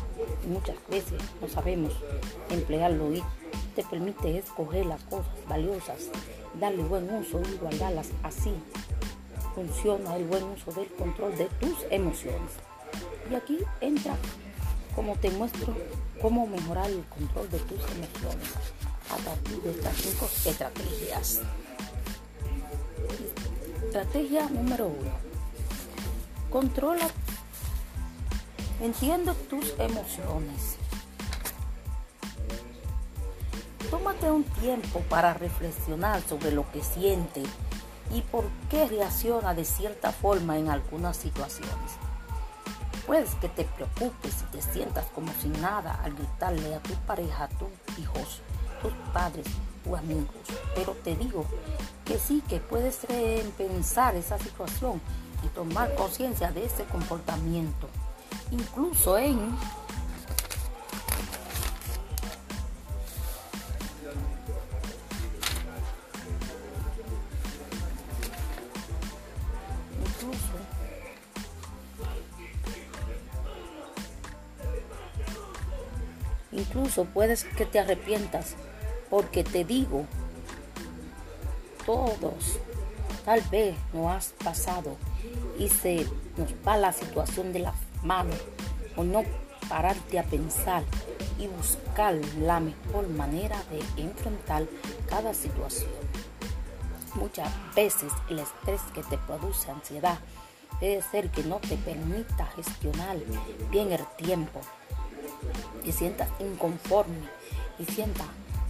muchas 0.49 0.76
veces 0.88 1.21
no 1.40 1.49
sabemos 1.49 1.92
emplearlo 2.50 3.12
y 3.12 3.23
te 3.75 3.83
permite 3.85 4.38
escoger 4.38 4.87
las 4.87 5.02
cosas 5.04 5.33
valiosas, 5.49 6.11
darle 6.61 6.83
buen 6.85 7.12
uso 7.12 7.40
y 7.40 7.57
guardarlas 7.57 8.11
así. 8.23 8.54
Funciona 9.54 10.16
el 10.16 10.25
buen 10.25 10.45
uso 10.45 10.73
del 10.73 10.87
control 10.92 11.37
de 11.37 11.47
tus 11.61 11.76
emociones. 11.90 12.52
Y 13.31 13.35
aquí 13.35 13.59
entra, 13.81 14.14
como 14.95 15.16
te 15.16 15.31
muestro, 15.31 15.75
cómo 16.23 16.47
mejorar 16.47 16.88
el 16.88 17.05
control 17.07 17.50
de 17.50 17.59
tus 17.59 17.81
emociones 17.91 18.49
a 19.11 19.17
partir 19.17 19.61
de 19.61 19.73
estas 19.73 19.97
cinco 19.97 20.31
estrategias. 20.47 21.41
Estrategia 23.85 24.49
número 24.49 24.87
uno. 24.87 25.11
Controla 26.50 27.09
Entiendo 28.81 29.35
tus 29.35 29.75
emociones. 29.79 30.79
tómate 33.93 34.31
un 34.31 34.43
tiempo 34.45 35.00
para 35.11 35.35
reflexionar 35.35 36.23
sobre 36.23 36.50
lo 36.50 36.64
que 36.73 36.83
siente 36.83 37.43
y 38.11 38.23
por 38.23 38.47
qué 38.71 38.88
reacciona 38.88 39.52
de 39.52 39.67
cierta 39.67 40.12
forma 40.12 40.57
en 40.59 40.71
algunas 40.71 41.19
situaciones. 41.19 42.01
Puedes 43.06 43.35
que 43.37 43.49
te 43.49 43.64
preocupes 43.64 44.42
y 44.42 44.56
te 44.56 44.62
sientas 44.62 45.06
como 45.14 45.32
sin 45.40 45.61
nada 45.61 46.00
al 46.04 46.14
gritarle 46.14 46.75
a 46.75 46.80
tu 46.80 46.94
pareja, 47.06 47.44
a 47.44 47.49
tus 47.49 47.99
hijos, 47.99 48.40
tus 48.80 48.92
padres 49.12 49.47
o 49.88 49.97
amigos, 49.97 50.37
pero 50.75 50.92
te 51.02 51.16
digo 51.16 51.44
que 52.04 52.18
sí 52.18 52.42
que 52.49 52.61
puedes 52.61 53.00
pensar 53.56 54.14
esa 54.14 54.38
situación 54.38 55.00
y 55.44 55.49
tomar 55.49 55.94
conciencia 55.97 56.52
de 56.52 56.64
ese 56.64 56.85
comportamiento, 56.85 57.88
incluso 58.52 59.18
en 59.18 59.56
Incluso 76.92 77.11
puedes 77.14 77.44
que 77.44 77.64
te 77.64 77.78
arrepientas 77.78 78.54
porque 79.08 79.44
te 79.44 79.64
digo, 79.64 80.04
todos 81.87 82.58
tal 83.25 83.40
vez 83.50 83.75
no 83.94 84.11
has 84.11 84.34
pasado 84.44 84.99
y 85.58 85.70
se 85.70 86.06
nos 86.37 86.52
va 86.66 86.76
la 86.76 86.92
situación 86.92 87.50
de 87.54 87.61
la 87.61 87.72
mano 88.02 88.34
o 88.94 89.04
no 89.04 89.25
pararte 89.70 90.18
a 90.18 90.25
pensar 90.25 90.82
y 91.38 91.46
buscar 91.46 92.14
la 92.38 92.61
mejor 92.61 93.08
manera 93.08 93.56
de 93.70 94.02
enfrentar 94.02 94.66
cada 95.08 95.32
situación. 95.32 95.90
Muchas 97.14 97.50
veces 97.75 98.12
el 98.28 98.40
estrés 98.40 98.82
que 98.92 99.02
te 99.02 99.16
produce 99.16 99.70
ansiedad 99.70 100.18
puede 100.78 101.00
ser 101.00 101.30
que 101.30 101.42
no 101.42 101.56
te 101.56 101.78
permita 101.78 102.44
gestionar 102.54 103.16
bien 103.70 103.92
el 103.92 104.06
tiempo 104.18 104.61
te 105.85 105.93
sientas 105.93 106.29
inconforme 106.41 107.29
y 107.79 107.85
sientas 107.85 108.26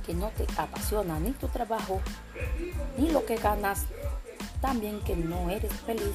que 0.07 0.15
no 0.15 0.29
te 0.31 0.47
apasiona 0.57 1.19
ni 1.21 1.31
tu 1.33 1.49
trabajo 1.49 2.01
ni 2.99 3.11
lo 3.11 3.25
que 3.25 3.37
ganas, 3.37 3.85
también 4.61 5.01
que 5.01 5.17
no 5.17 5.51
eres 5.51 5.73
feliz 5.87 6.13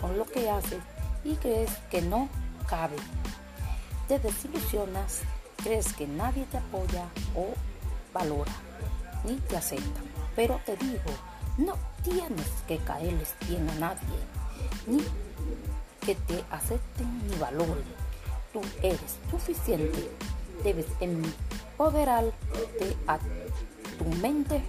con 0.00 0.16
lo 0.18 0.24
que 0.26 0.50
haces 0.50 0.80
y 1.24 1.34
crees 1.36 1.70
que 1.90 2.02
no 2.02 2.28
cabe. 2.68 2.96
Te 4.06 4.18
desilusionas, 4.18 5.20
crees 5.62 5.92
que 5.92 6.06
nadie 6.06 6.44
te 6.46 6.58
apoya 6.58 7.04
o 7.34 7.48
valora, 8.12 8.52
ni 9.24 9.36
te 9.36 9.56
acepta. 9.56 10.00
Pero 10.34 10.60
te 10.64 10.76
digo, 10.76 11.10
no 11.58 11.74
tienes 12.02 12.48
que 12.66 12.78
caerles 12.78 13.34
bien 13.46 13.68
a 13.70 13.74
nadie, 13.74 14.18
ni 14.86 15.04
que 16.00 16.14
te 16.14 16.44
acepten 16.50 17.28
ni 17.28 17.36
valoren. 17.36 18.07
Eres 18.82 19.18
suficiente 19.30 20.10
debes 20.62 20.86
empoderarte 21.00 22.96
a 23.06 23.18
tu 23.98 24.04
mente, 24.20 24.62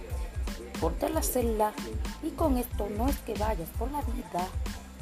fortalecerla 0.80 1.72
y 2.22 2.30
con 2.30 2.56
esto 2.56 2.88
no 2.96 3.08
es 3.08 3.18
que 3.18 3.34
vayas 3.34 3.68
por 3.78 3.90
la 3.90 4.02
vida 4.02 4.46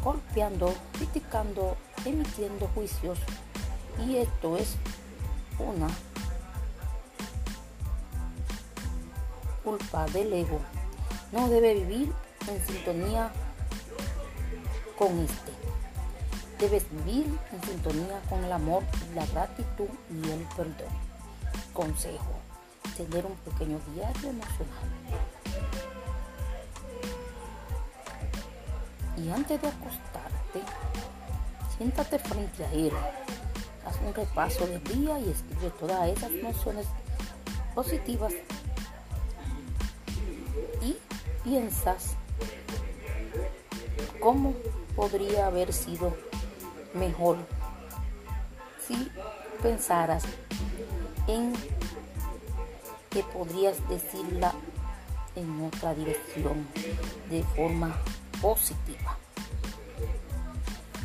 golpeando, 0.02 0.75
criticando, 0.92 1.76
emitiendo 2.04 2.68
juicios 2.75 3.18
y 4.07 4.16
esto 4.16 4.57
es 4.57 4.76
una 5.59 5.88
culpa 9.64 10.07
del 10.07 10.33
ego. 10.33 10.61
No 11.33 11.48
debe 11.48 11.74
vivir 11.74 12.12
en 12.48 12.66
sintonía 12.66 13.31
con 14.96 15.18
este. 15.18 15.58
Debes 16.59 16.85
vivir 16.90 17.38
en 17.53 17.62
sintonía 17.62 18.21
con 18.29 18.42
el 18.42 18.51
amor, 18.51 18.83
la 19.14 19.25
gratitud 19.27 19.88
y 20.11 20.31
el 20.31 20.40
perdón. 20.57 20.92
Consejo, 21.73 22.40
tener 22.97 23.25
un 23.27 23.37
pequeño 23.37 23.79
diario 23.94 24.31
emocional. 24.31 24.88
Y 29.16 29.31
antes 29.31 29.62
de 29.62 29.68
acostarte, 29.68 30.61
siéntate 31.77 32.18
frente 32.18 32.64
a 32.64 32.73
él. 32.73 32.92
Haz 33.87 33.97
un 34.05 34.12
repaso 34.12 34.66
del 34.66 34.83
día 34.83 35.18
y 35.21 35.31
escribe 35.31 35.71
todas 35.79 36.09
esas 36.09 36.33
emociones 36.33 36.87
positivas 37.73 38.33
y 40.83 40.97
piensas 41.44 42.16
cómo 44.21 44.55
podría 44.97 45.47
haber 45.47 45.73
sido 45.73 46.12
mejor 46.94 47.37
si 48.87 49.11
pensaras 49.62 50.24
en 51.27 51.53
que 53.11 53.22
podrías 53.22 53.77
decirla 53.88 54.55
en 55.35 55.64
otra 55.64 55.94
dirección 55.94 56.66
de 57.31 57.42
forma 57.57 57.96
positiva. 58.40 59.16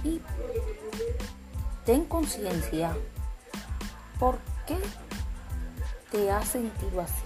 Y 0.04 0.22
ten 1.86 2.06
conciencia 2.06 2.96
por 4.19 4.38
qué 4.67 4.78
te 6.12 6.32
has 6.32 6.48
sentido 6.48 7.02
así 7.02 7.24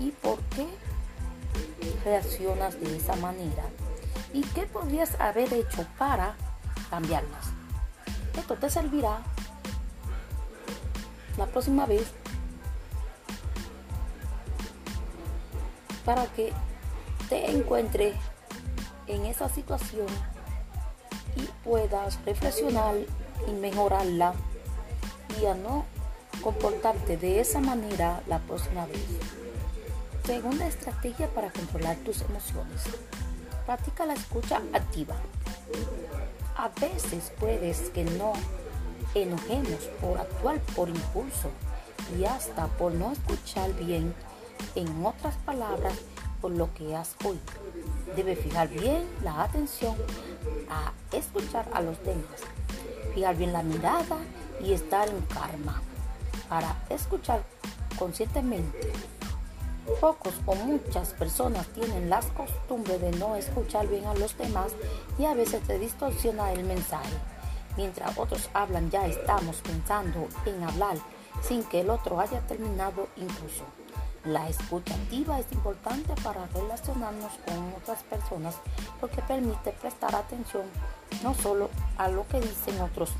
y 0.00 0.10
por 0.10 0.38
qué 0.56 0.66
reaccionas 2.04 2.80
de 2.80 2.96
esa 2.96 3.16
manera 3.16 3.64
y 4.32 4.42
qué 4.42 4.62
podrías 4.62 5.18
haber 5.20 5.52
hecho 5.52 5.86
para 5.98 6.34
cambiarlas. 6.92 7.46
Esto 8.36 8.54
te 8.56 8.68
servirá 8.68 9.22
la 11.38 11.46
próxima 11.46 11.86
vez 11.86 12.12
para 16.04 16.26
que 16.26 16.52
te 17.30 17.50
encuentres 17.50 18.14
en 19.06 19.24
esa 19.24 19.48
situación 19.48 20.06
y 21.34 21.48
puedas 21.64 22.22
reflexionar 22.26 22.94
y 23.48 23.52
mejorarla 23.52 24.34
y 25.40 25.46
a 25.46 25.54
no 25.54 25.86
comportarte 26.42 27.16
de 27.16 27.40
esa 27.40 27.60
manera 27.60 28.20
la 28.26 28.38
próxima 28.40 28.84
vez. 28.84 29.06
Segunda 30.26 30.66
estrategia 30.66 31.26
para 31.28 31.50
controlar 31.50 31.96
tus 32.04 32.20
emociones. 32.20 32.82
Practica 33.64 34.04
la 34.04 34.12
escucha 34.12 34.60
activa. 34.74 35.16
A 36.56 36.68
veces 36.80 37.32
puedes 37.38 37.90
que 37.90 38.04
no 38.04 38.32
enojemos 39.14 39.84
por 40.00 40.18
actuar 40.18 40.60
por 40.74 40.88
impulso 40.88 41.50
y 42.18 42.24
hasta 42.24 42.66
por 42.66 42.92
no 42.92 43.12
escuchar 43.12 43.72
bien, 43.74 44.14
en 44.74 45.04
otras 45.04 45.36
palabras, 45.38 45.94
por 46.40 46.52
lo 46.52 46.72
que 46.74 46.94
has 46.94 47.16
oído. 47.24 47.40
Debe 48.16 48.36
fijar 48.36 48.68
bien 48.68 49.04
la 49.22 49.42
atención 49.42 49.96
a 50.68 50.92
escuchar 51.16 51.68
a 51.72 51.80
los 51.80 52.02
demás, 52.04 52.40
fijar 53.14 53.36
bien 53.36 53.52
la 53.52 53.62
mirada 53.62 54.18
y 54.62 54.72
estar 54.72 55.08
en 55.08 55.20
karma 55.22 55.82
para 56.48 56.76
escuchar 56.90 57.42
conscientemente 57.98 58.92
Pocos 60.00 60.34
o 60.46 60.54
muchas 60.54 61.10
personas 61.10 61.66
tienen 61.68 62.08
las 62.08 62.26
costumbres 62.26 63.00
de 63.00 63.10
no 63.12 63.36
escuchar 63.36 63.88
bien 63.88 64.06
a 64.06 64.14
los 64.14 64.36
demás 64.38 64.72
y 65.18 65.24
a 65.24 65.34
veces 65.34 65.62
se 65.66 65.78
distorsiona 65.78 66.52
el 66.52 66.64
mensaje. 66.64 67.14
Mientras 67.76 68.16
otros 68.16 68.48
hablan 68.54 68.90
ya 68.90 69.06
estamos 69.06 69.56
pensando 69.56 70.28
en 70.46 70.62
hablar 70.62 70.96
sin 71.42 71.64
que 71.64 71.80
el 71.80 71.90
otro 71.90 72.20
haya 72.20 72.40
terminado 72.40 73.08
incluso. 73.16 73.64
La 74.24 74.48
escucha 74.48 74.94
activa 74.94 75.40
es 75.40 75.50
importante 75.50 76.14
para 76.22 76.46
relacionarnos 76.46 77.32
con 77.44 77.74
otras 77.74 78.04
personas 78.04 78.54
porque 79.00 79.20
permite 79.22 79.72
prestar 79.72 80.14
atención 80.14 80.62
no 81.24 81.34
solo 81.34 81.70
a 81.98 82.06
lo 82.08 82.26
que 82.28 82.40
dicen 82.40 82.80
otros 82.80 83.10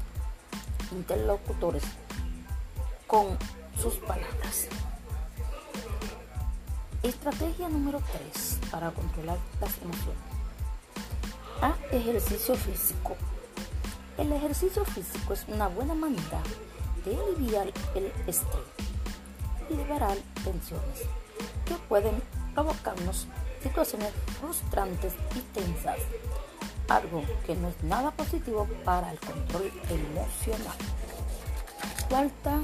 interlocutores 0.93 1.83
con 3.09 3.37
sus 3.81 3.95
palabras. 3.97 4.69
Estrategia 7.03 7.69
número 7.69 8.01
3 8.33 8.71
para 8.71 8.93
controlar 8.93 9.37
las 9.61 9.77
emociones. 9.79 10.23
A. 11.61 11.75
Ejercicio 11.91 12.55
físico. 12.55 13.17
El 14.17 14.33
ejercicio 14.33 14.85
físico 14.85 15.33
es 15.33 15.45
una 15.49 15.67
buena 15.67 15.95
manera 15.95 16.41
de 17.05 17.17
aliviar 17.17 17.67
el 17.97 18.07
estrés 18.29 18.67
y 19.69 19.75
liberar 19.75 20.17
tensiones 20.45 21.01
que 21.67 21.75
pueden 21.89 22.23
provocarnos 22.55 23.27
situaciones 23.65 24.13
frustrantes 24.39 25.15
y 25.35 25.41
tensas, 25.59 25.99
algo 26.89 27.25
que 27.45 27.57
no 27.57 27.69
es 27.69 27.83
nada 27.83 28.13
positivo 28.13 28.69
para 28.85 29.11
el 29.11 29.19
control 29.19 29.73
emocional. 29.91 30.77
Cuarta 32.09 32.61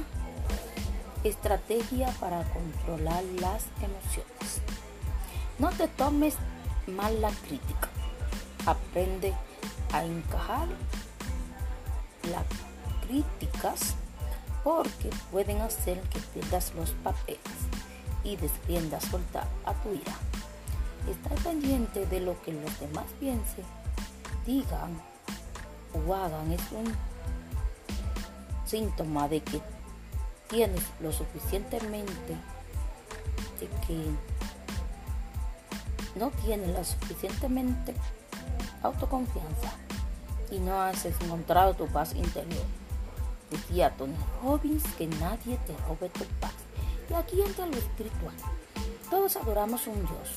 Estrategia 1.25 2.09
para 2.21 2.45
controlar 2.45 3.25
las 3.41 3.65
emociones. 3.83 4.61
No 5.59 5.71
te 5.71 5.89
tomes 5.89 6.35
mal 6.87 7.21
la 7.21 7.31
crítica. 7.31 7.89
Aprende 8.67 9.35
a 9.93 10.05
encajar 10.05 10.69
las 12.31 12.45
críticas 13.07 13.95
porque 14.63 15.11
pueden 15.33 15.61
hacer 15.61 16.01
que 16.03 16.21
pierdas 16.21 16.73
los 16.75 16.91
papeles 17.03 17.41
y 18.23 18.37
desprendas 18.37 19.05
suelta 19.05 19.47
a 19.65 19.73
tu 19.75 19.95
ira. 19.95 20.15
Estar 21.11 21.35
pendiente 21.43 22.07
de 22.07 22.21
lo 22.21 22.41
que 22.43 22.53
los 22.53 22.79
demás 22.81 23.07
piensen, 23.19 23.65
digan 24.47 25.01
o 25.95 26.15
hagan 26.15 26.53
es 26.53 26.61
un 26.73 26.95
síntoma 28.67 29.29
de 29.29 29.41
que 29.41 29.61
tienes 30.49 30.83
lo 31.01 31.13
suficientemente 31.13 32.37
de 33.61 33.69
que 33.87 34.11
no 36.19 36.31
tienes 36.31 36.69
la 36.71 36.85
suficientemente 36.85 37.95
autoconfianza 38.83 39.73
y 40.51 40.59
no 40.59 40.81
has 40.81 41.05
encontrado 41.05 41.75
tu 41.75 41.87
paz 41.87 42.15
interior. 42.15 42.65
Decía 43.51 43.91
Tony 43.97 44.17
Robbins 44.43 44.85
que 44.97 45.07
nadie 45.07 45.59
te 45.67 45.77
robe 45.87 46.09
tu 46.11 46.25
paz. 46.41 46.53
Y 47.11 47.15
aquí 47.15 47.41
entra 47.41 47.67
lo 47.67 47.77
espiritual. 47.77 48.35
Todos 49.11 49.37
adoramos 49.37 49.87
un 49.87 49.95
Dios. 49.95 50.35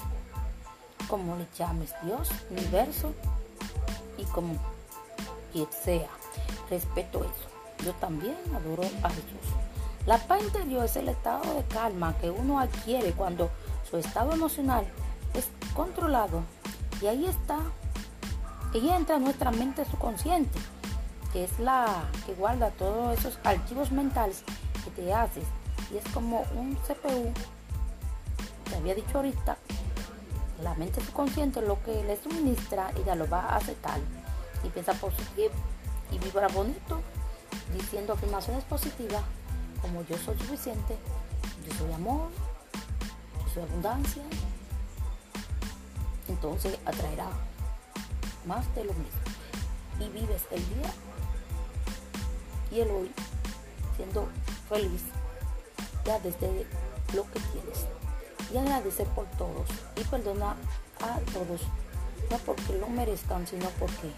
Como 1.09 1.35
le 1.35 1.45
llames 1.57 1.93
Dios, 2.03 2.29
universo 2.49 3.13
y 4.17 4.23
como 4.25 4.55
quien 5.51 5.67
sea. 5.71 6.09
Respeto 6.69 7.19
eso. 7.19 7.85
Yo 7.85 7.91
también 7.93 8.37
adoro 8.55 8.83
a 9.03 9.09
Jesús. 9.09 9.70
La 10.05 10.17
paz 10.17 10.41
interior 10.41 10.85
es 10.85 10.95
el 10.95 11.09
estado 11.09 11.53
de 11.53 11.63
calma 11.65 12.17
que 12.19 12.31
uno 12.31 12.59
adquiere 12.59 13.11
cuando 13.13 13.51
su 13.87 13.97
estado 13.97 14.33
emocional 14.33 14.85
es 15.35 15.49
controlado. 15.75 16.41
Y 17.01 17.07
ahí 17.07 17.25
está. 17.25 17.59
Y 18.73 18.89
entra 18.89 19.19
nuestra 19.19 19.51
mente 19.51 19.85
subconsciente, 19.85 20.57
que 21.31 21.43
es 21.43 21.59
la 21.59 22.05
que 22.25 22.33
guarda 22.33 22.71
todos 22.71 23.19
esos 23.19 23.37
archivos 23.43 23.91
mentales 23.91 24.43
que 24.83 24.89
te 24.91 25.13
haces. 25.13 25.43
Y 25.93 25.97
es 25.97 26.03
como 26.13 26.45
un 26.55 26.75
CPU. 26.87 27.31
Te 28.69 28.75
había 28.77 28.95
dicho 28.95 29.17
ahorita, 29.17 29.57
la 30.63 30.73
mente 30.75 31.01
subconsciente 31.01 31.61
lo 31.61 31.81
que 31.83 32.03
le 32.03 32.21
suministra, 32.21 32.91
ella 32.97 33.13
lo 33.13 33.29
va 33.29 33.41
a 33.41 33.57
aceptar. 33.57 33.99
Y 34.63 34.69
piensa 34.69 34.93
positivo 34.93 35.53
y 36.11 36.17
vibra 36.17 36.47
bonito, 36.47 37.01
diciendo 37.73 38.13
afirmaciones 38.13 38.63
positivas, 38.63 39.21
como 39.81 40.03
yo 40.03 40.17
soy 40.17 40.37
suficiente, 40.37 40.97
yo 41.67 41.73
soy 41.75 41.91
amor, 41.93 42.29
yo 43.45 43.53
soy 43.53 43.63
abundancia, 43.63 44.23
entonces 46.27 46.77
atraerá 46.85 47.29
más 48.45 48.73
de 48.75 48.85
lo 48.85 48.93
mismo. 48.93 49.21
Y 49.99 50.09
vives 50.09 50.43
el 50.51 50.67
día 50.75 50.93
y 52.71 52.79
el 52.79 52.89
hoy 52.89 53.11
siendo 53.95 54.27
feliz 54.69 55.01
ya 56.05 56.19
desde 56.19 56.65
lo 57.13 57.23
que 57.31 57.39
tienes. 57.39 57.85
Y 58.53 58.57
agradecer 58.57 59.07
por 59.07 59.25
todos 59.31 59.69
y 59.95 60.03
perdona 60.03 60.55
a 61.01 61.19
todos, 61.31 61.61
no 62.29 62.37
porque 62.39 62.77
lo 62.77 62.87
merezcan, 62.87 63.45
sino 63.47 63.67
porque 63.79 64.11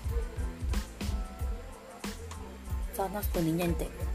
sanas 2.95 3.27
tu 3.27 3.41
niña 3.41 3.65
entera. 3.65 4.12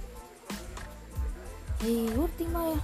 Y 1.84 2.08
última 2.16 2.74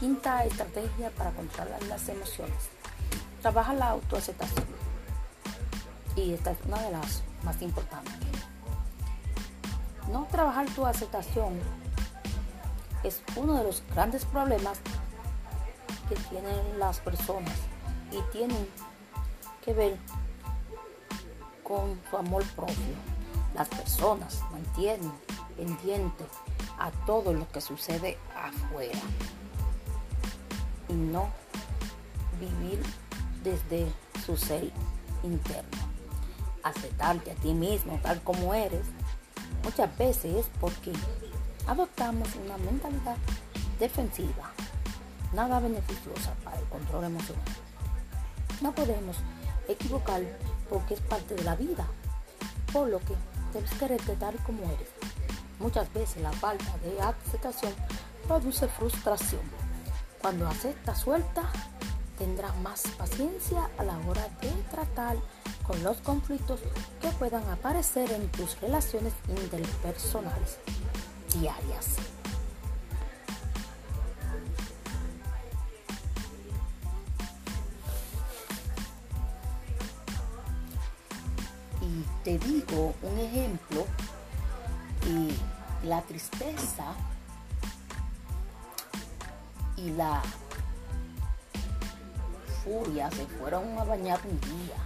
Quinta 0.00 0.46
estrategia 0.46 1.10
para 1.10 1.30
controlar 1.32 1.82
las 1.82 2.08
emociones. 2.08 2.70
Trabaja 3.42 3.74
la 3.74 3.90
autoaceptación. 3.90 4.64
Y 6.16 6.32
esta 6.32 6.52
es 6.52 6.58
una 6.64 6.80
de 6.80 6.92
las 6.92 7.22
más 7.42 7.60
importantes. 7.60 8.14
No 10.10 10.26
trabajar 10.30 10.66
tu 10.70 10.86
aceptación 10.86 11.60
es 13.04 13.20
uno 13.36 13.58
de 13.58 13.64
los 13.64 13.82
grandes 13.94 14.24
problemas 14.24 14.78
que 16.08 16.14
tienen 16.30 16.78
las 16.78 16.98
personas 17.00 17.54
y 18.10 18.22
tienen 18.32 18.66
que 19.62 19.74
ver 19.74 19.98
con 21.62 22.00
su 22.08 22.16
amor 22.16 22.42
propio. 22.56 22.74
Las 23.54 23.68
personas 23.68 24.40
mantienen 24.50 25.12
pendiente 25.60 26.24
a 26.78 26.90
todo 27.04 27.34
lo 27.34 27.46
que 27.52 27.60
sucede 27.60 28.16
afuera 28.34 28.98
y 30.88 30.94
no 30.94 31.28
vivir 32.40 32.82
desde 33.44 33.92
su 34.24 34.38
ser 34.38 34.72
interno. 35.22 35.78
Aceptarte 36.62 37.32
a 37.32 37.34
ti 37.34 37.52
mismo 37.52 38.00
tal 38.02 38.22
como 38.22 38.54
eres 38.54 38.86
muchas 39.62 39.96
veces 39.98 40.36
es 40.36 40.46
porque 40.60 40.92
adoptamos 41.66 42.28
una 42.36 42.56
mentalidad 42.56 43.16
defensiva, 43.78 44.50
nada 45.34 45.60
beneficiosa 45.60 46.34
para 46.42 46.58
el 46.58 46.64
control 46.66 47.04
emocional. 47.04 47.44
No 48.62 48.74
podemos 48.74 49.16
equivocar 49.68 50.22
porque 50.70 50.94
es 50.94 51.00
parte 51.02 51.34
de 51.34 51.44
la 51.44 51.54
vida, 51.54 51.86
por 52.72 52.88
lo 52.88 52.98
que 53.00 53.14
debes 53.52 53.70
quererte 53.72 54.16
tal 54.16 54.36
como 54.44 54.62
eres. 54.64 54.88
Muchas 55.60 55.92
veces 55.92 56.22
la 56.22 56.32
falta 56.32 56.76
de 56.78 57.00
aceptación 57.00 57.72
produce 58.26 58.66
frustración 58.66 59.42
cuando 60.20 60.46
acepta 60.46 60.94
suelta, 60.94 61.50
tendrá 62.18 62.52
más 62.62 62.82
paciencia 62.98 63.70
a 63.78 63.84
la 63.84 63.98
hora 64.06 64.28
de 64.42 64.50
tratar 64.70 65.16
con 65.66 65.82
los 65.82 65.96
conflictos 65.98 66.60
que 67.00 67.08
puedan 67.12 67.48
aparecer 67.48 68.12
en 68.12 68.28
tus 68.28 68.60
relaciones 68.60 69.14
interpersonales 69.28 70.58
diarias. 71.32 71.96
Y 81.80 82.04
te 82.24 82.38
digo 82.38 82.94
un 83.02 83.18
ejemplo, 83.18 83.86
y 85.06 85.86
la 85.86 86.02
tristeza 86.02 86.94
y 89.76 89.90
la 89.90 90.22
furia 92.64 93.10
se 93.10 93.26
fueron 93.26 93.78
a 93.78 93.84
bañar 93.84 94.20
un 94.24 94.40
día 94.40 94.76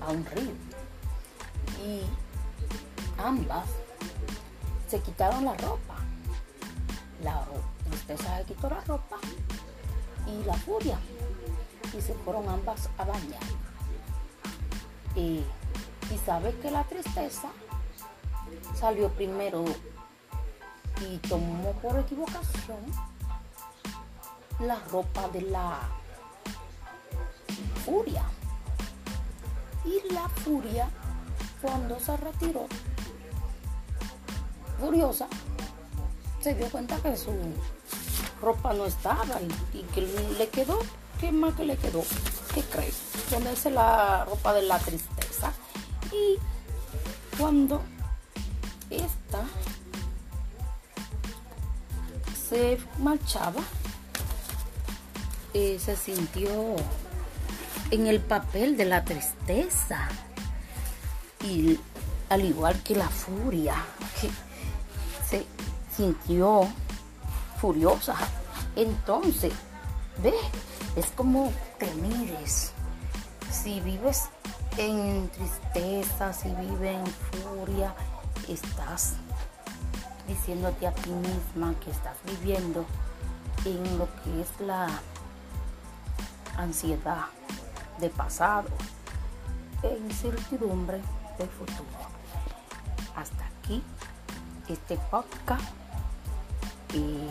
a 0.00 0.10
un 0.10 0.24
río. 0.26 0.52
Y 1.84 2.02
ambas 3.18 3.66
se 4.88 5.00
quitaron 5.00 5.44
la 5.44 5.54
ropa. 5.54 5.96
La 7.22 7.42
tristeza 7.90 8.38
se 8.38 8.44
quitó 8.44 8.68
la 8.68 8.80
ropa 8.82 9.16
y 10.26 10.44
la 10.44 10.54
furia. 10.54 10.98
Y 11.96 12.00
se 12.00 12.14
fueron 12.14 12.48
ambas 12.48 12.90
a 12.98 13.04
bañar. 13.04 13.42
Y, 15.16 15.42
y 16.10 16.18
sabes 16.26 16.54
que 16.56 16.70
la 16.70 16.84
tristeza 16.84 17.48
salió 18.74 19.08
primero 19.10 19.64
y 21.00 21.18
tomó 21.18 21.72
por 21.82 21.98
equivocación 21.98 22.78
la 24.60 24.78
ropa 24.90 25.28
de 25.28 25.42
la 25.42 25.80
furia. 27.84 28.22
Y 29.84 30.12
la 30.12 30.28
furia, 30.28 30.88
cuando 31.60 31.98
se 32.00 32.16
retiró, 32.16 32.66
furiosa, 34.80 35.28
se 36.40 36.54
dio 36.54 36.68
cuenta 36.70 36.96
que 36.96 37.16
su 37.16 37.32
ropa 38.40 38.72
no 38.72 38.86
estaba 38.86 39.40
y, 39.72 39.82
que 39.94 40.00
le 40.38 40.48
quedó, 40.48 40.78
¿qué 41.20 41.32
más 41.32 41.54
que 41.54 41.64
le 41.64 41.76
quedó? 41.76 42.02
¿Qué 42.54 42.62
crees? 42.62 42.96
Ponerse 43.30 43.70
la 43.70 44.24
ropa 44.24 44.54
de 44.54 44.62
la 44.62 44.78
tristeza. 44.78 45.52
Y 46.12 46.38
cuando 47.36 47.82
esta 48.90 49.44
se 52.48 52.78
marchaba, 52.98 53.62
eh, 55.52 55.78
se 55.78 55.96
sintió 55.96 56.76
en 57.90 58.06
el 58.06 58.20
papel 58.20 58.76
de 58.76 58.84
la 58.84 59.04
tristeza 59.04 60.08
y 61.42 61.78
al 62.28 62.44
igual 62.44 62.82
que 62.82 62.94
la 62.94 63.08
furia, 63.08 63.74
se 65.28 65.46
sintió 65.94 66.68
furiosa. 67.60 68.16
Entonces, 68.76 69.52
ve, 70.22 70.34
es 70.96 71.06
como 71.16 71.52
te 71.78 71.92
mires. 71.94 72.72
Si 73.50 73.80
vives 73.80 74.24
en 74.76 75.28
tristeza, 75.30 76.32
si 76.32 76.48
vives 76.48 76.96
en 76.96 77.06
furia, 77.06 77.94
estás 78.48 79.14
diciéndote 80.26 80.86
a 80.86 80.92
ti 80.92 81.10
misma 81.10 81.74
que 81.80 81.90
estás 81.90 82.16
viviendo 82.24 82.84
en 83.64 83.98
lo 83.98 84.08
que 84.22 84.40
es 84.40 84.60
la 84.60 84.88
ansiedad 86.56 87.26
de 88.00 88.10
pasado 88.10 88.68
e 89.82 89.96
incertidumbre 89.98 91.00
del 91.38 91.48
futuro. 91.48 91.84
Hasta 93.16 93.46
aquí 93.46 93.82
este 94.68 94.96
podcast 95.10 95.64
y 96.92 97.28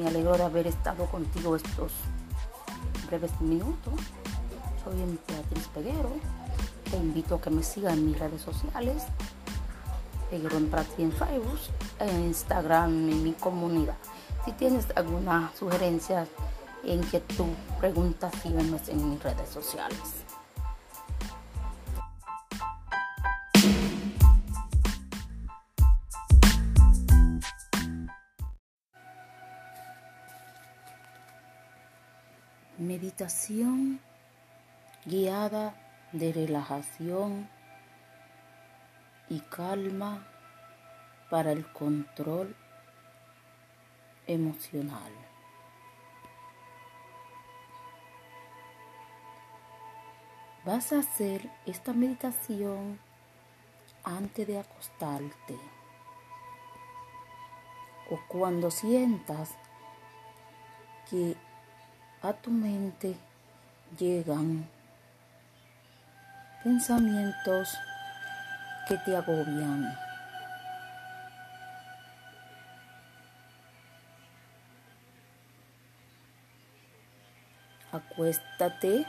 me 0.00 0.08
alegro 0.08 0.36
de 0.36 0.44
haber 0.44 0.66
estado 0.66 1.06
contigo 1.06 1.56
estos 1.56 1.92
breves 3.06 3.40
minutos. 3.40 3.94
Soy 4.84 5.18
Beatriz 5.26 5.68
Peguero. 5.68 6.12
Te 6.90 6.96
invito 6.96 7.36
a 7.36 7.40
que 7.40 7.50
me 7.50 7.62
sigas 7.62 7.94
en 7.94 8.06
mis 8.06 8.18
redes 8.18 8.42
sociales. 8.42 9.04
Peguero 10.30 10.58
en 10.58 10.70
Facebook, 11.12 11.58
en 12.00 12.24
Instagram, 12.26 12.90
en 13.08 13.22
mi 13.22 13.32
comunidad. 13.32 13.96
Si 14.44 14.52
tienes 14.52 14.86
alguna 14.94 15.50
sugerencia, 15.58 16.26
inquietud, 16.84 17.52
pregunta, 17.80 18.30
sígueme 18.42 18.78
en 18.88 19.10
mis 19.10 19.22
redes 19.22 19.48
sociales. 19.48 20.24
Meditación 32.78 34.00
guiada 35.04 35.74
de 36.12 36.32
relajación 36.32 37.48
y 39.28 39.40
calma 39.40 40.26
para 41.30 41.52
el 41.52 41.70
control 41.72 42.54
emocional. 44.26 45.12
Vas 50.64 50.92
a 50.92 50.98
hacer 50.98 51.50
esta 51.66 51.92
meditación 51.92 52.98
antes 54.04 54.46
de 54.46 54.58
acostarte 54.58 55.58
o 58.10 58.18
cuando 58.28 58.70
sientas 58.70 59.54
que 61.10 61.36
a 62.22 62.32
tu 62.32 62.50
mente 62.50 63.14
llegan 63.98 64.68
pensamientos 66.64 67.78
que 68.88 68.96
te 68.96 69.14
agobian. 69.14 69.94
Acuéstate 77.92 79.06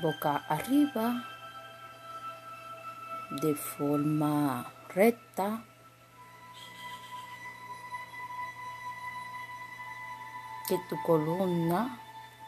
boca 0.00 0.36
arriba 0.48 1.22
de 3.42 3.54
forma 3.54 4.72
recta. 4.88 5.64
Que 10.66 10.78
tu 10.88 10.96
columna 11.02 11.98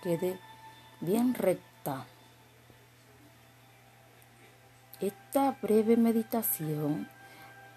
quede 0.02 0.38
bien 1.00 1.34
recta. 1.34 2.06
Esta 5.00 5.56
breve 5.60 5.96
meditación 5.96 7.08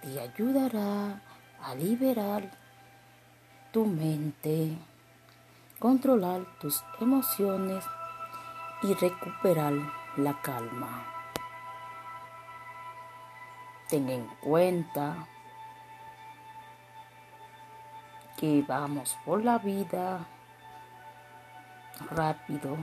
te 0.01 0.19
ayudará 0.19 1.19
a 1.63 1.73
liberar 1.73 2.51
tu 3.71 3.85
mente, 3.85 4.77
controlar 5.79 6.45
tus 6.59 6.83
emociones 7.01 7.83
y 8.83 8.93
recuperar 8.93 9.73
la 10.17 10.39
calma. 10.41 11.05
Ten 13.89 14.09
en 14.09 14.27
cuenta 14.39 15.27
que 18.37 18.63
vamos 18.67 19.17
por 19.25 19.43
la 19.43 19.57
vida 19.57 20.19
rápido 22.11 22.77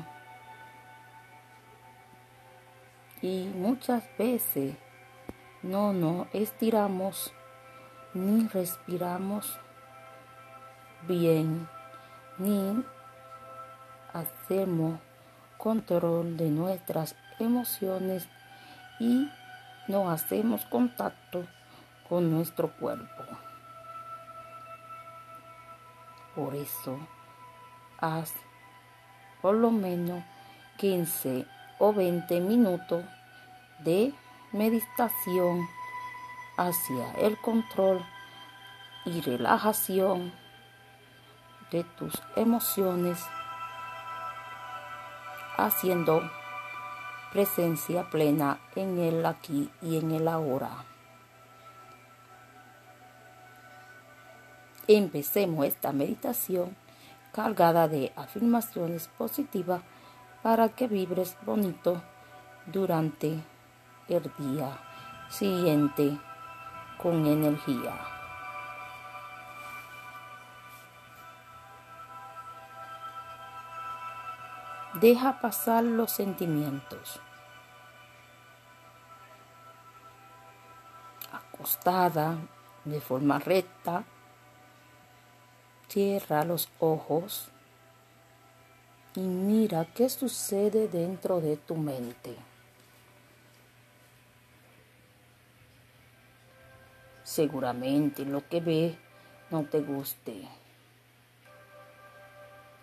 y 3.25 3.51
muchas 3.57 4.05
veces 4.19 4.77
no 5.63 5.95
nos 5.95 6.27
estiramos 6.35 7.33
ni 8.13 8.47
respiramos 8.49 9.59
bien 11.09 11.67
ni 12.37 12.85
hacemos 14.13 15.01
control 15.57 16.37
de 16.37 16.51
nuestras 16.51 17.17
emociones 17.39 18.29
y 19.01 19.27
no 19.89 20.11
hacemos 20.11 20.67
contacto 20.67 21.47
con 22.07 22.31
nuestro 22.31 22.77
cuerpo. 22.77 23.25
Por 26.35 26.55
eso, 26.55 26.99
haz 27.97 28.35
por 29.41 29.55
lo 29.55 29.71
menos 29.71 30.23
15 30.77 31.47
o 31.79 31.93
20 31.93 32.41
minutos 32.41 33.05
de 33.81 34.13
meditación 34.53 35.67
hacia 36.57 37.13
el 37.15 37.37
control 37.39 38.05
y 39.05 39.21
relajación 39.21 40.33
de 41.71 41.85
tus 41.85 42.23
emociones 42.37 43.19
haciendo 45.57 46.23
presencia 47.33 48.09
plena 48.11 48.61
en 48.77 48.99
el 48.99 49.27
aquí 49.27 49.71
y 49.83 49.99
en 49.99 50.13
el 50.13 50.29
ahora. 50.29 50.85
Empecemos 54.87 55.67
esta 55.67 55.93
meditación 55.93 56.77
cargada 57.33 57.89
de 57.89 58.13
afirmaciones 58.15 59.09
positivas 59.09 59.83
para 60.45 60.69
que 60.69 60.87
vibres 60.89 61.39
bonito 61.47 62.03
durante 62.67 63.43
el 64.09 64.31
día 64.37 64.79
siguiente 65.31 66.19
con 66.99 67.25
energía. 67.25 67.97
Deja 75.01 75.41
pasar 75.41 75.83
los 75.83 76.11
sentimientos. 76.11 77.19
Acostada 81.33 82.37
de 82.85 83.01
forma 83.01 83.39
recta, 83.39 84.05
cierra 85.89 86.45
los 86.45 86.69
ojos 86.81 87.51
y 89.17 89.21
mira 89.21 89.87
qué 89.95 90.09
sucede 90.09 90.89
dentro 90.89 91.41
de 91.41 91.57
tu 91.57 91.77
mente. 91.77 92.35
Seguramente 97.23 98.25
lo 98.25 98.47
que 98.49 98.61
ves 98.61 98.97
no 99.51 99.65
te 99.65 99.81
guste, 99.81 100.49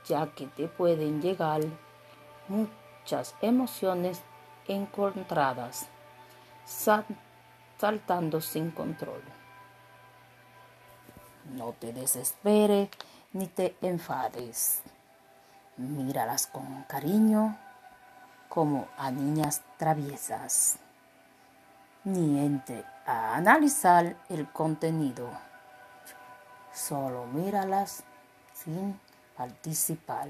ya 0.05 0.27
que 0.33 0.47
te 0.47 0.67
pueden 0.67 1.21
llegar 1.21 1.61
muchas 2.47 3.35
emociones 3.41 4.21
encontradas, 4.67 5.87
saltando 7.77 8.41
sin 8.41 8.71
control. 8.71 9.21
No 11.53 11.73
te 11.73 11.91
desesperes 11.93 12.89
ni 13.33 13.47
te 13.47 13.75
enfades. 13.81 14.81
Míralas 15.81 16.45
con 16.45 16.83
cariño 16.83 17.57
como 18.49 18.87
a 18.97 19.09
niñas 19.09 19.63
traviesas. 19.77 20.77
Ni 22.03 22.39
entre 22.45 22.85
a 23.07 23.35
analizar 23.35 24.15
el 24.29 24.47
contenido. 24.51 25.27
Solo 26.71 27.25
míralas 27.25 28.03
sin 28.53 28.99
participar. 29.35 30.27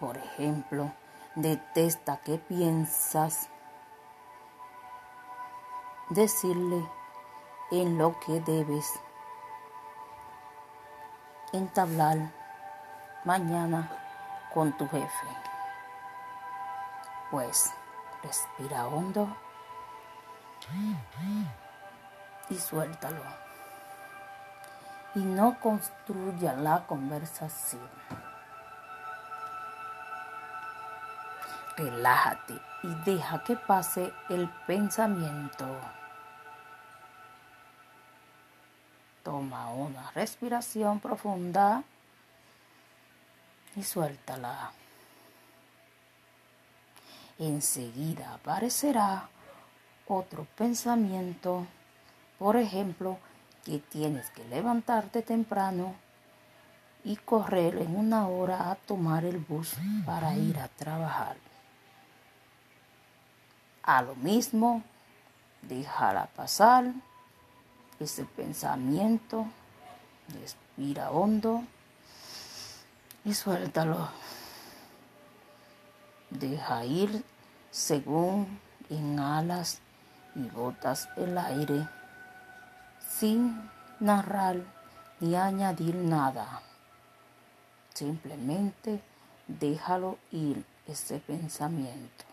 Por 0.00 0.16
ejemplo, 0.16 0.92
detesta 1.34 2.16
que 2.18 2.38
piensas 2.38 3.50
decirle 6.08 6.88
en 7.70 7.98
lo 7.98 8.18
que 8.20 8.40
debes 8.40 8.86
entablar 11.56 12.18
mañana 13.24 13.90
con 14.54 14.76
tu 14.76 14.88
jefe. 14.88 15.26
Pues 17.30 17.72
respira 18.22 18.86
hondo 18.86 19.28
y 22.48 22.56
suéltalo. 22.56 23.22
Y 25.14 25.20
no 25.20 25.58
construya 25.60 26.52
la 26.54 26.86
conversación. 26.86 27.88
Relájate 31.76 32.54
y 32.82 32.94
deja 33.04 33.42
que 33.44 33.56
pase 33.56 34.12
el 34.28 34.48
pensamiento. 34.66 35.66
Toma 39.26 39.70
una 39.70 40.12
respiración 40.12 41.00
profunda 41.00 41.82
y 43.74 43.82
suéltala. 43.82 44.70
Enseguida 47.36 48.34
aparecerá 48.34 49.28
otro 50.06 50.46
pensamiento, 50.56 51.66
por 52.38 52.54
ejemplo, 52.56 53.18
que 53.64 53.80
tienes 53.80 54.30
que 54.30 54.44
levantarte 54.44 55.22
temprano 55.22 55.96
y 57.02 57.16
correr 57.16 57.78
en 57.78 57.96
una 57.96 58.28
hora 58.28 58.70
a 58.70 58.76
tomar 58.76 59.24
el 59.24 59.38
bus 59.38 59.74
para 60.04 60.36
ir 60.36 60.56
a 60.60 60.68
trabajar. 60.68 61.36
A 63.82 64.02
lo 64.02 64.14
mismo, 64.14 64.84
déjala 65.62 66.26
pasar 66.26 66.92
ese 68.00 68.24
pensamiento, 68.24 69.46
respira 70.40 71.10
hondo 71.10 71.62
y 73.24 73.34
suéltalo. 73.34 74.08
Deja 76.30 76.84
ir 76.84 77.24
según 77.70 78.60
inhalas 78.90 79.80
y 80.34 80.48
botas 80.48 81.08
el 81.16 81.38
aire 81.38 81.88
sin 83.08 83.70
narrar 84.00 84.56
ni 85.20 85.34
añadir 85.34 85.94
nada. 85.94 86.62
Simplemente 87.94 89.00
déjalo 89.46 90.18
ir 90.30 90.64
ese 90.86 91.18
pensamiento. 91.20 92.24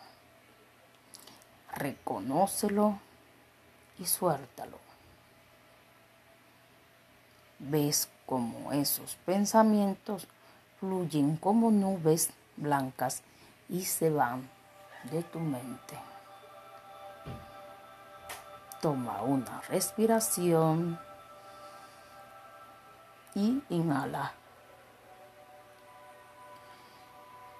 Reconócelo 1.73 2.99
y 3.99 4.05
suéltalo. 4.05 4.92
Ves 7.65 8.09
como 8.25 8.73
esos 8.73 9.15
pensamientos 9.25 10.27
fluyen 10.81 11.37
como 11.37 11.71
nubes 11.71 12.29
blancas 12.57 13.23
y 13.69 13.85
se 13.85 14.09
van 14.09 14.49
de 15.11 15.23
tu 15.23 15.39
mente. 15.39 15.97
Toma 18.81 19.21
una 19.21 19.61
respiración 19.69 20.99
y 23.33 23.63
inhala. 23.69 24.33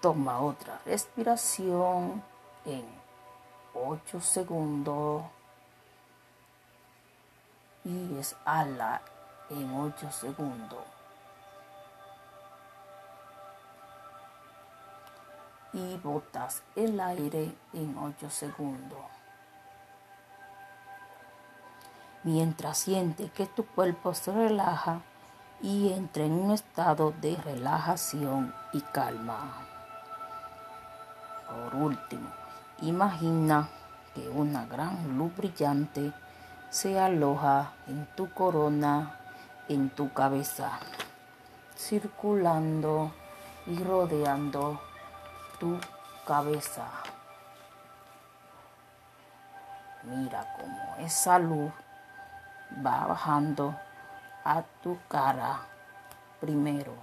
Toma 0.02 0.42
otra 0.42 0.82
respiración 0.86 2.22
en 2.66 2.86
8 3.74 4.20
segundos 4.20 5.24
y 7.86 8.18
exhala 8.20 9.02
en 9.50 9.74
8 9.74 10.12
segundos. 10.12 10.84
Y 15.74 15.98
botas 15.98 16.62
el 16.76 17.00
aire 17.00 17.56
en 17.74 17.98
8 17.98 18.30
segundos. 18.30 19.00
Mientras 22.24 22.78
siente 22.78 23.30
que 23.30 23.48
tu 23.48 23.66
cuerpo 23.66 24.14
se 24.14 24.32
relaja 24.32 25.02
y 25.62 25.92
entra 25.92 26.24
en 26.24 26.34
un 26.34 26.52
estado 26.52 27.14
de 27.22 27.36
relajación 27.38 28.54
y 28.72 28.82
calma. 28.82 29.68
Por 31.48 31.76
último, 31.76 32.30
imagina 32.82 33.70
que 34.14 34.30
una 34.30 34.66
gran 34.66 35.18
luz 35.18 35.36
brillante 35.36 36.14
se 36.70 37.00
aloja 37.00 37.74
en 37.88 38.06
tu 38.16 38.32
corona 38.32 39.20
en 39.70 39.90
tu 39.90 40.12
cabeza, 40.14 40.80
circulando 41.76 43.12
y 43.66 43.82
rodeando 43.84 44.80
tu 45.60 45.80
cabeza. 46.28 46.88
Mira 50.04 50.46
cómo 50.58 50.96
esa 51.00 51.40
luz 51.40 51.72
va 52.86 53.06
bajando 53.08 53.74
a 54.44 54.62
tu 54.82 54.98
cara 55.08 55.62
primero, 56.42 56.94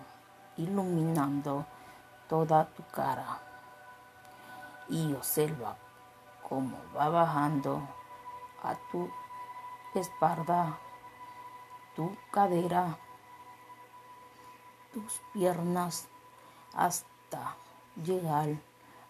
iluminando 0.59 1.65
toda 2.29 2.67
tu 2.67 2.83
cara. 2.93 3.39
Y 4.89 5.15
observa 5.15 5.77
cómo 6.47 6.77
va 6.95 7.09
bajando 7.09 7.81
a 8.63 8.75
tu 8.91 9.11
espalda 9.95 10.77
tu 12.01 12.17
cadera, 12.31 12.97
tus 14.91 15.21
piernas 15.35 16.09
hasta 16.73 17.59
llegar 18.03 18.49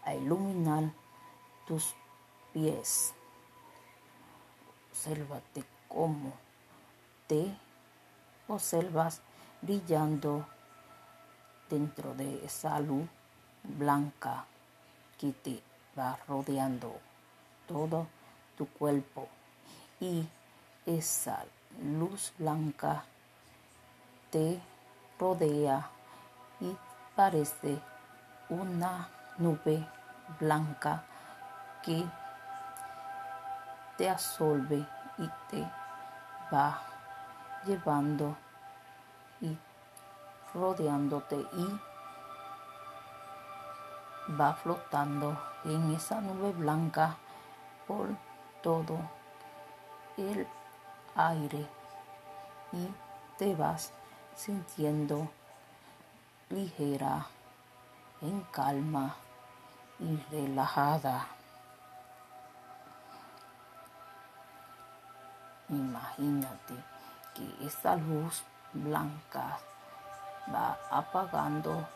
a 0.03 0.16
iluminar 0.16 0.90
tus 1.68 1.94
pies. 2.53 3.14
Obsérvate 4.90 5.62
cómo 5.87 6.33
te 7.29 7.57
observas 8.48 9.22
brillando 9.62 10.44
dentro 11.68 12.12
de 12.14 12.44
esa 12.44 12.81
luz 12.81 13.09
blanca 13.62 14.46
que 15.16 15.31
te 15.31 15.62
va 15.96 16.18
rodeando 16.26 16.98
todo 17.68 18.09
tu 18.59 18.66
cuerpo 18.66 19.29
y 20.00 20.26
esa 20.87 21.44
luz 21.78 22.33
blanca 22.38 23.04
te 24.30 24.61
rodea 25.18 25.88
y 26.61 26.76
parece 27.14 27.80
una 28.48 29.09
nube 29.38 29.87
blanca 30.38 31.04
que 31.83 32.04
te 33.96 34.09
absorbe 34.09 34.87
y 35.18 35.30
te 35.50 35.70
va 36.52 36.80
llevando 37.64 38.37
y 39.40 39.56
rodeándote 40.54 41.37
y 41.37 41.80
va 44.38 44.54
flotando 44.54 45.37
en 45.64 45.94
esa 45.94 46.20
nube 46.20 46.52
blanca 46.52 47.16
por 47.87 48.09
todo 48.62 48.98
el 50.16 50.46
aire 51.14 51.66
y 52.73 52.88
te 53.38 53.55
vas 53.55 53.92
sintiendo 54.35 55.29
ligera, 56.49 57.27
en 58.20 58.40
calma 58.53 59.14
y 59.99 60.16
relajada. 60.31 61.27
Imagínate 65.68 66.75
que 67.35 67.66
esa 67.66 67.96
luz 67.96 68.42
blanca 68.73 69.59
va 70.53 70.77
apagando 70.90 71.87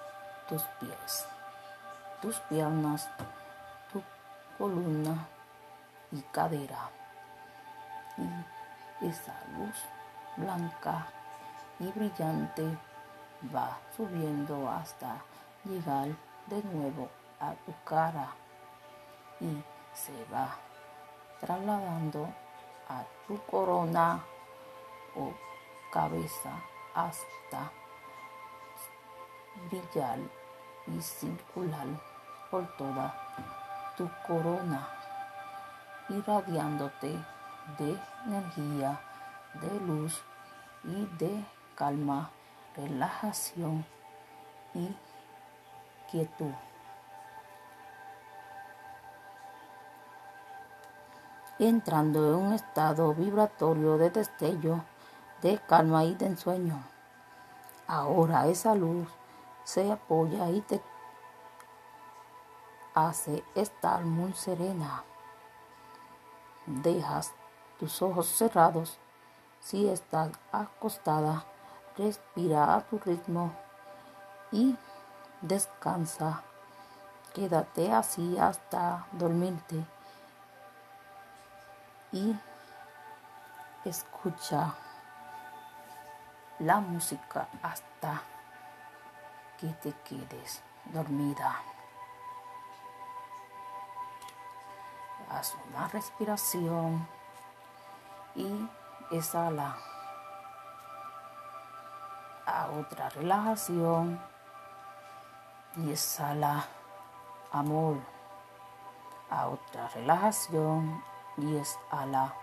tus 0.48 0.62
pies, 0.78 1.26
tus 2.22 2.36
piernas, 2.40 3.08
tu 3.92 4.02
columna 4.56 5.26
y 6.12 6.22
cadera. 6.22 6.90
Y 8.16 8.53
esa 9.08 9.34
luz 9.56 9.76
blanca 10.36 11.06
y 11.78 11.90
brillante 11.92 12.76
va 13.54 13.78
subiendo 13.96 14.68
hasta 14.70 15.16
llegar 15.64 16.08
de 16.46 16.62
nuevo 16.64 17.08
a 17.40 17.52
tu 17.66 17.74
cara 17.84 18.28
y 19.40 19.62
se 19.94 20.24
va 20.32 20.56
trasladando 21.40 22.28
a 22.88 23.04
tu 23.26 23.38
corona 23.46 24.20
o 25.16 25.32
cabeza 25.92 26.50
hasta 26.94 27.70
brillar 29.70 30.18
y 30.86 31.00
circular 31.00 31.86
por 32.50 32.66
toda 32.76 33.14
tu 33.96 34.08
corona 34.26 34.88
irradiándote 36.08 37.33
de 37.78 37.98
energía, 38.26 39.00
de 39.54 39.80
luz 39.80 40.22
y 40.84 41.06
de 41.18 41.44
calma, 41.74 42.30
relajación 42.76 43.84
y 44.74 44.94
quietud. 46.10 46.52
entrando 51.58 52.28
en 52.28 52.34
un 52.46 52.52
estado 52.52 53.14
vibratorio 53.14 53.96
de 53.96 54.10
destello, 54.10 54.84
de 55.42 55.58
calma 55.58 56.04
y 56.04 56.14
de 56.14 56.26
ensueño. 56.26 56.82
Ahora 57.86 58.46
esa 58.46 58.74
luz 58.74 59.08
se 59.62 59.90
apoya 59.90 60.50
y 60.50 60.60
te 60.62 60.80
hace 62.94 63.44
estar 63.54 64.04
muy 64.04 64.32
serena. 64.32 65.04
Dejas 66.66 67.32
tus 67.78 68.02
ojos 68.02 68.26
cerrados. 68.26 68.98
Si 69.60 69.88
estás 69.88 70.30
acostada, 70.52 71.44
respira 71.96 72.74
a 72.74 72.80
tu 72.82 72.98
ritmo 72.98 73.52
y 74.52 74.76
descansa. 75.40 76.42
Quédate 77.32 77.92
así 77.92 78.38
hasta 78.38 79.06
dormirte 79.12 79.84
y 82.12 82.36
escucha 83.84 84.74
la 86.60 86.78
música 86.78 87.48
hasta 87.62 88.22
que 89.58 89.68
te 89.82 89.92
quedes 90.04 90.62
dormida. 90.92 91.60
Haz 95.30 95.56
una 95.68 95.88
respiración 95.88 97.08
y 98.34 98.68
exhala 99.10 99.76
a 102.46 102.68
otra 102.68 103.08
relajación 103.10 104.20
y 105.76 105.90
exhala 105.90 106.66
amor 107.52 107.96
a 109.30 109.48
otra 109.48 109.88
relajación 109.88 111.02
y 111.36 111.56
exhala 111.56 112.34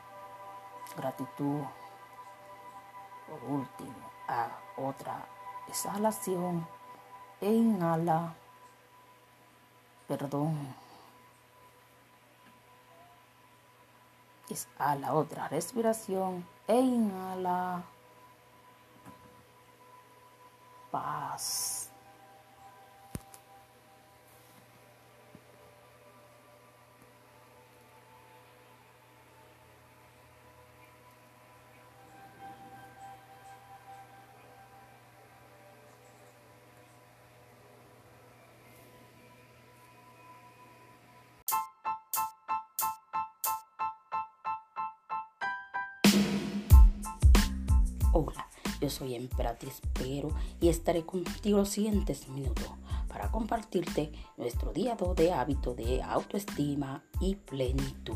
gratitud. 0.97 1.63
Por 3.27 3.43
último 3.49 4.11
a 4.27 4.49
otra 4.77 5.25
exhalación. 5.67 6.67
E 7.39 7.51
inhala 7.51 8.35
perdón 10.07 10.75
Exhala 14.51 15.13
otra 15.13 15.47
respiración 15.47 16.45
e 16.67 16.77
inhala 16.77 17.81
paz. 20.91 21.80
Soy 48.91 49.15
Emperatriz 49.15 49.81
Pero 49.93 50.29
y 50.59 50.69
estaré 50.69 51.03
contigo 51.03 51.59
los 51.59 51.69
siguientes 51.69 52.27
minutos 52.27 52.69
para 53.07 53.31
compartirte 53.31 54.11
nuestro 54.37 54.71
día 54.71 54.95
2 54.95 55.15
de 55.15 55.33
hábito 55.33 55.73
de 55.73 56.01
autoestima 56.01 57.03
y 57.19 57.35
plenitud. 57.35 58.15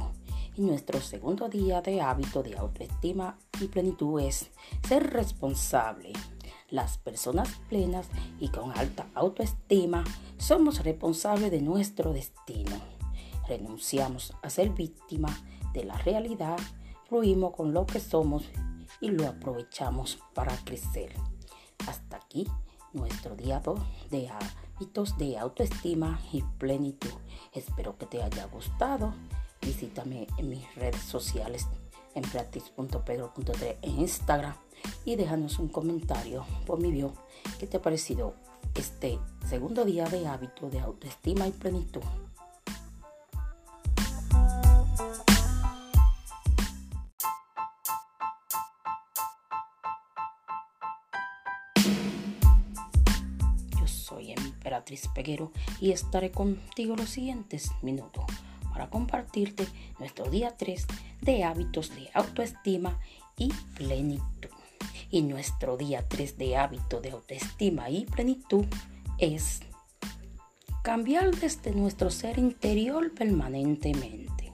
Y 0.55 0.61
nuestro 0.61 1.01
segundo 1.01 1.49
día 1.49 1.81
de 1.81 2.01
hábito 2.01 2.43
de 2.43 2.57
autoestima 2.57 3.37
y 3.59 3.67
plenitud 3.67 4.21
es 4.21 4.51
ser 4.87 5.11
responsable. 5.11 6.13
Las 6.69 6.97
personas 6.97 7.49
plenas 7.69 8.07
y 8.39 8.49
con 8.49 8.71
alta 8.77 9.07
autoestima 9.15 10.03
somos 10.37 10.83
responsables 10.83 11.51
de 11.51 11.61
nuestro 11.61 12.13
destino. 12.13 12.77
Renunciamos 13.47 14.33
a 14.41 14.49
ser 14.49 14.69
víctima 14.69 15.29
de 15.73 15.83
la 15.83 15.97
realidad, 15.99 16.57
fluimos 17.07 17.53
con 17.53 17.73
lo 17.73 17.85
que 17.85 17.99
somos 17.99 18.45
y 19.01 19.09
lo 19.09 19.27
aprovechamos 19.27 20.19
para 20.33 20.55
crecer. 20.63 21.13
Hasta 21.87 22.17
aquí 22.17 22.47
nuestro 22.93 23.35
2 23.35 23.79
de 24.09 24.29
hábitos 24.29 25.17
de 25.17 25.37
autoestima 25.37 26.19
y 26.31 26.41
plenitud. 26.57 27.11
Espero 27.53 27.97
que 27.97 28.05
te 28.05 28.23
haya 28.23 28.45
gustado. 28.45 29.13
Visítame 29.61 30.27
en 30.37 30.49
mis 30.49 30.75
redes 30.75 31.01
sociales 31.01 31.67
en 32.13 32.23
practice.pedro.3 32.23 33.77
en 33.81 33.99
Instagram 33.99 34.55
y 35.03 35.15
déjanos 35.15 35.59
un 35.59 35.67
comentario 35.67 36.45
por 36.65 36.79
mi 36.79 36.91
bio 36.91 37.13
que 37.59 37.67
te 37.67 37.77
ha 37.77 37.81
parecido 37.81 38.35
este 38.75 39.19
segundo 39.47 39.85
día 39.85 40.05
de 40.05 40.27
hábito 40.27 40.69
de 40.69 40.79
autoestima 40.79 41.47
y 41.47 41.51
plenitud. 41.51 42.03
Peguero 55.13 55.51
y 55.81 55.91
estaré 55.91 56.31
contigo 56.31 56.95
los 56.95 57.09
siguientes 57.09 57.71
minutos 57.81 58.25
para 58.71 58.89
compartirte 58.89 59.65
nuestro 59.99 60.29
día 60.29 60.55
3 60.55 60.85
de 61.21 61.43
hábitos 61.43 61.95
de 61.95 62.09
autoestima 62.13 62.99
y 63.37 63.51
plenitud. 63.75 64.49
Y 65.09 65.23
nuestro 65.23 65.77
día 65.77 66.07
3 66.07 66.37
de 66.37 66.57
hábito 66.57 67.01
de 67.01 67.11
autoestima 67.11 67.89
y 67.89 68.05
plenitud 68.05 68.65
es 69.17 69.61
cambiar 70.83 71.31
desde 71.35 71.71
nuestro 71.71 72.11
ser 72.11 72.37
interior 72.37 73.11
permanentemente. 73.13 74.53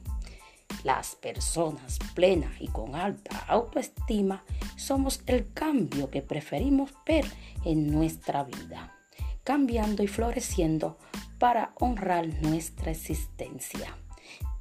Las 0.84 1.16
personas 1.16 2.00
plenas 2.16 2.54
y 2.60 2.68
con 2.68 2.96
alta 2.96 3.38
autoestima 3.48 4.44
somos 4.78 5.22
el 5.26 5.52
cambio 5.54 6.10
que 6.10 6.22
preferimos 6.22 6.92
ver 7.06 7.26
en 7.66 7.92
nuestra 7.92 8.44
vida 8.44 9.01
cambiando 9.44 10.04
y 10.04 10.08
floreciendo 10.08 10.98
para 11.40 11.74
honrar 11.80 12.28
nuestra 12.42 12.92
existencia. 12.92 13.98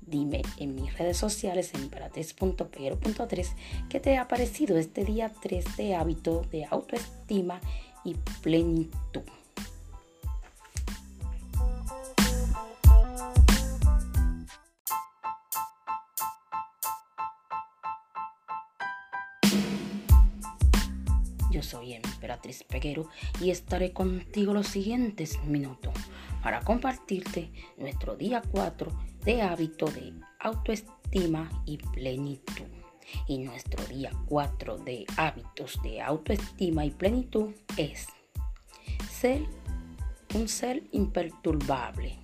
Dime 0.00 0.42
en 0.56 0.74
mis 0.74 0.96
redes 0.98 1.16
sociales 1.16 1.72
en 1.74 1.82
emperatriz.pero.3 1.82 3.46
qué 3.88 4.00
te 4.00 4.18
ha 4.18 4.26
parecido 4.26 4.76
este 4.76 5.04
día 5.04 5.30
3 5.40 5.76
de 5.76 5.94
hábito 5.94 6.42
de 6.50 6.64
autoestima 6.64 7.60
y 8.04 8.14
plenitud. 8.42 9.22
Yo 21.52 21.62
soy 21.62 21.94
Emperatriz 22.20 22.64
Peguero 22.64 23.08
y 23.40 23.48
estaré 23.50 23.94
contigo 23.94 24.52
los 24.52 24.66
siguientes 24.66 25.42
minutos 25.44 25.94
para 26.42 26.60
compartirte 26.60 27.50
nuestro 27.78 28.14
día 28.14 28.42
4 28.52 28.92
de 29.24 29.40
hábito 29.40 29.86
de 29.86 30.12
autoestima 30.38 31.50
y 31.64 31.78
plenitud. 31.78 32.66
Y 33.26 33.38
nuestro 33.38 33.82
día 33.86 34.10
4 34.26 34.76
de 34.76 35.06
hábitos 35.16 35.80
de 35.82 36.02
autoestima 36.02 36.84
y 36.84 36.90
plenitud 36.90 37.54
es 37.78 38.06
ser 39.10 39.40
un 40.34 40.46
ser 40.46 40.82
imperturbable. 40.92 42.18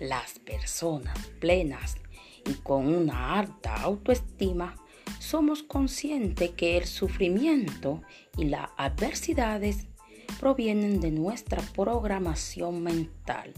Las 0.00 0.40
personas 0.40 1.16
plenas 1.38 1.94
y 2.50 2.54
con 2.54 2.92
una 2.92 3.38
alta 3.38 3.76
autoestima 3.76 4.74
somos 5.18 5.62
conscientes 5.62 6.50
que 6.50 6.76
el 6.76 6.86
sufrimiento 6.86 8.02
y 8.36 8.44
las 8.44 8.70
adversidades 8.76 9.86
provienen 10.40 11.00
de 11.00 11.10
nuestra 11.10 11.62
programación 11.74 12.82
mental 12.82 13.52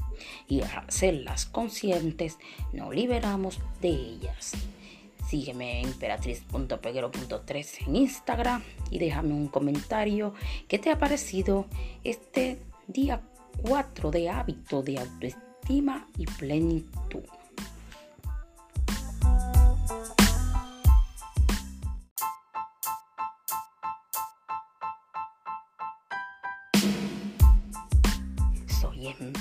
y 0.48 0.62
al 0.62 0.86
hacerlas 0.86 1.46
conscientes 1.46 2.38
nos 2.72 2.94
liberamos 2.94 3.60
de 3.80 3.88
ellas. 3.88 4.52
Sígueme 5.28 5.80
en 5.80 5.88
emperatriz.peguero.3 5.88 7.88
en 7.88 7.96
Instagram 7.96 8.62
y 8.90 8.98
déjame 8.98 9.34
un 9.34 9.48
comentario 9.48 10.34
que 10.68 10.78
te 10.78 10.90
ha 10.90 10.98
parecido 10.98 11.66
este 12.04 12.58
día 12.86 13.22
4 13.62 14.10
de 14.12 14.30
hábito 14.30 14.82
de 14.82 14.98
autoestima 14.98 16.06
y 16.16 16.26
plenitud. 16.26 17.24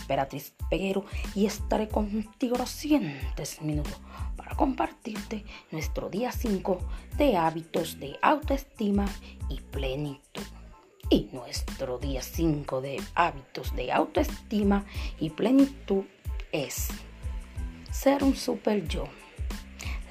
Emperatriz 0.06 0.54
Peguero 0.70 1.04
y 1.34 1.48
estaré 1.48 1.88
contigo 1.88 2.58
los 2.58 2.70
siguientes 2.70 3.60
minutos 3.64 4.00
para 4.38 4.56
compartirte 4.56 5.44
nuestro 5.72 6.10
día 6.10 6.32
5 6.32 6.78
de 7.18 7.36
hábitos 7.36 8.00
de 8.00 8.16
autoestima 8.22 9.08
y 9.50 9.62
plenitud. 9.62 10.44
Y 11.10 11.30
nuestro 11.34 11.98
día 11.98 12.22
5 12.22 12.82
de 12.82 13.02
hábitos 13.16 13.76
de 13.76 13.92
autoestima 13.92 14.86
y 15.20 15.32
plenitud 15.32 16.04
es 16.52 16.90
ser 17.90 18.24
un 18.24 18.36
super 18.36 18.88
yo. 18.88 19.06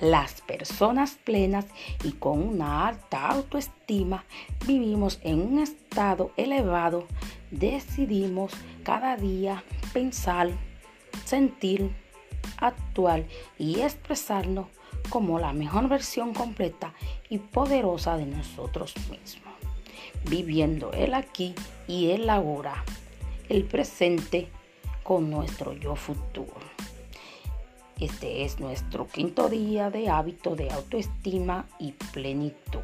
Las 0.01 0.40
personas 0.40 1.18
plenas 1.22 1.66
y 2.03 2.12
con 2.12 2.42
una 2.42 2.88
alta 2.88 3.28
autoestima 3.28 4.24
vivimos 4.66 5.20
en 5.22 5.40
un 5.40 5.61
estado 5.61 6.32
elevado. 6.36 7.07
Decidimos 7.53 8.53
cada 8.82 9.16
día 9.16 9.62
pensar, 9.95 10.51
sentir, 11.24 11.90
actuar 12.59 13.24
y 13.59 13.80
expresarnos 13.80 14.66
como 15.09 15.38
la 15.38 15.53
mejor 15.53 15.88
versión 15.88 16.34
completa 16.34 16.92
y 17.30 17.38
poderosa 17.38 18.16
de 18.16 18.26
nosotros 18.26 18.95
mismos, 19.09 19.55
viviendo 20.28 20.92
el 20.92 21.14
aquí 21.14 21.55
y 21.86 22.11
el 22.11 22.28
ahora, 22.28 22.84
el 23.49 23.64
presente 23.64 24.49
con 25.03 25.30
nuestro 25.30 25.72
yo 25.72 25.95
futuro. 25.95 26.74
Este 28.01 28.45
es 28.45 28.59
nuestro 28.59 29.07
quinto 29.07 29.49
día 29.49 29.90
de 29.90 30.09
hábito 30.09 30.57
de 30.57 30.70
autoestima 30.72 31.66
y 31.78 31.92
plenitud. 32.12 32.80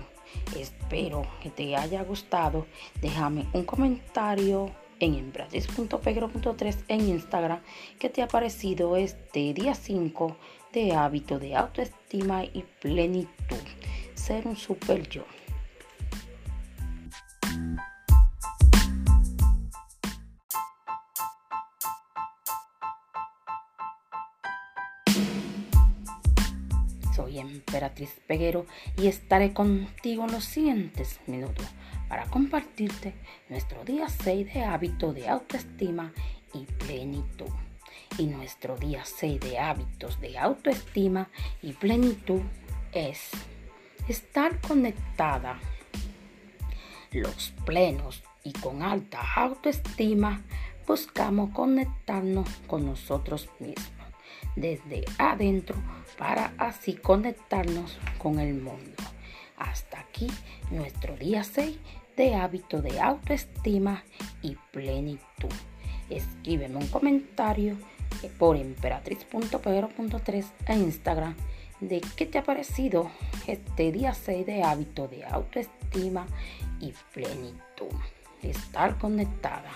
Espero 0.56 1.26
que 1.42 1.50
te 1.50 1.74
haya 1.74 2.04
gustado. 2.04 2.66
Déjame 3.02 3.46
un 3.52 3.64
comentario 3.64 4.70
en 5.00 5.14
embrates.pegro.3 5.14 6.84
en 6.88 7.08
Instagram 7.08 7.60
que 7.98 8.08
te 8.08 8.22
ha 8.22 8.28
parecido 8.28 8.96
este 8.96 9.52
día 9.52 9.74
5 9.74 10.36
de 10.72 10.92
hábito 10.92 11.38
de 11.38 11.56
autoestima 11.56 12.44
y 12.44 12.64
plenitud. 12.80 13.56
Ser 14.14 14.46
un 14.46 14.56
super 14.56 15.08
yo. 15.08 15.24
Soy 27.16 27.38
Emperatriz 27.38 28.20
Peguero 28.26 28.66
y 28.96 29.08
estaré 29.08 29.52
contigo 29.52 30.24
en 30.24 30.32
los 30.32 30.44
siguientes 30.44 31.20
minutos 31.26 31.66
para 32.10 32.26
compartirte 32.26 33.14
nuestro 33.48 33.84
día 33.84 34.08
6 34.08 34.52
de 34.52 34.64
hábito 34.64 35.12
de 35.12 35.28
autoestima 35.28 36.12
y 36.52 36.64
plenitud. 36.64 37.52
Y 38.18 38.26
nuestro 38.26 38.76
día 38.76 39.04
6 39.04 39.40
de 39.40 39.60
hábitos 39.60 40.20
de 40.20 40.36
autoestima 40.36 41.30
y 41.62 41.72
plenitud 41.72 42.42
es 42.92 43.30
estar 44.08 44.60
conectada. 44.60 45.60
Los 47.12 47.52
plenos 47.64 48.24
y 48.42 48.52
con 48.54 48.82
alta 48.82 49.20
autoestima 49.36 50.42
buscamos 50.88 51.50
conectarnos 51.50 52.48
con 52.66 52.86
nosotros 52.86 53.48
mismos 53.60 53.86
desde 54.56 55.04
adentro 55.18 55.76
para 56.18 56.54
así 56.58 56.94
conectarnos 56.94 57.98
con 58.18 58.40
el 58.40 58.54
mundo. 58.54 58.96
Hasta 59.56 60.00
aquí 60.00 60.26
nuestro 60.70 61.16
día 61.16 61.44
6 61.44 61.78
de 62.20 62.34
hábito 62.34 62.82
de 62.82 63.00
autoestima 63.00 64.04
y 64.42 64.54
plenitud. 64.72 65.48
Escríbeme 66.10 66.76
un 66.76 66.86
comentario 66.88 67.78
por 68.38 68.56
emperatriz.pedro.3 68.56 70.44
en 70.66 70.82
Instagram 70.82 71.34
de 71.80 72.02
qué 72.16 72.26
te 72.26 72.36
ha 72.36 72.44
parecido 72.44 73.10
este 73.46 73.90
día 73.90 74.12
6 74.12 74.44
de 74.44 74.62
hábito 74.62 75.08
de 75.08 75.24
autoestima 75.24 76.26
y 76.78 76.92
plenitud. 77.14 77.88
Estar 78.42 78.98
conectada. 78.98 79.70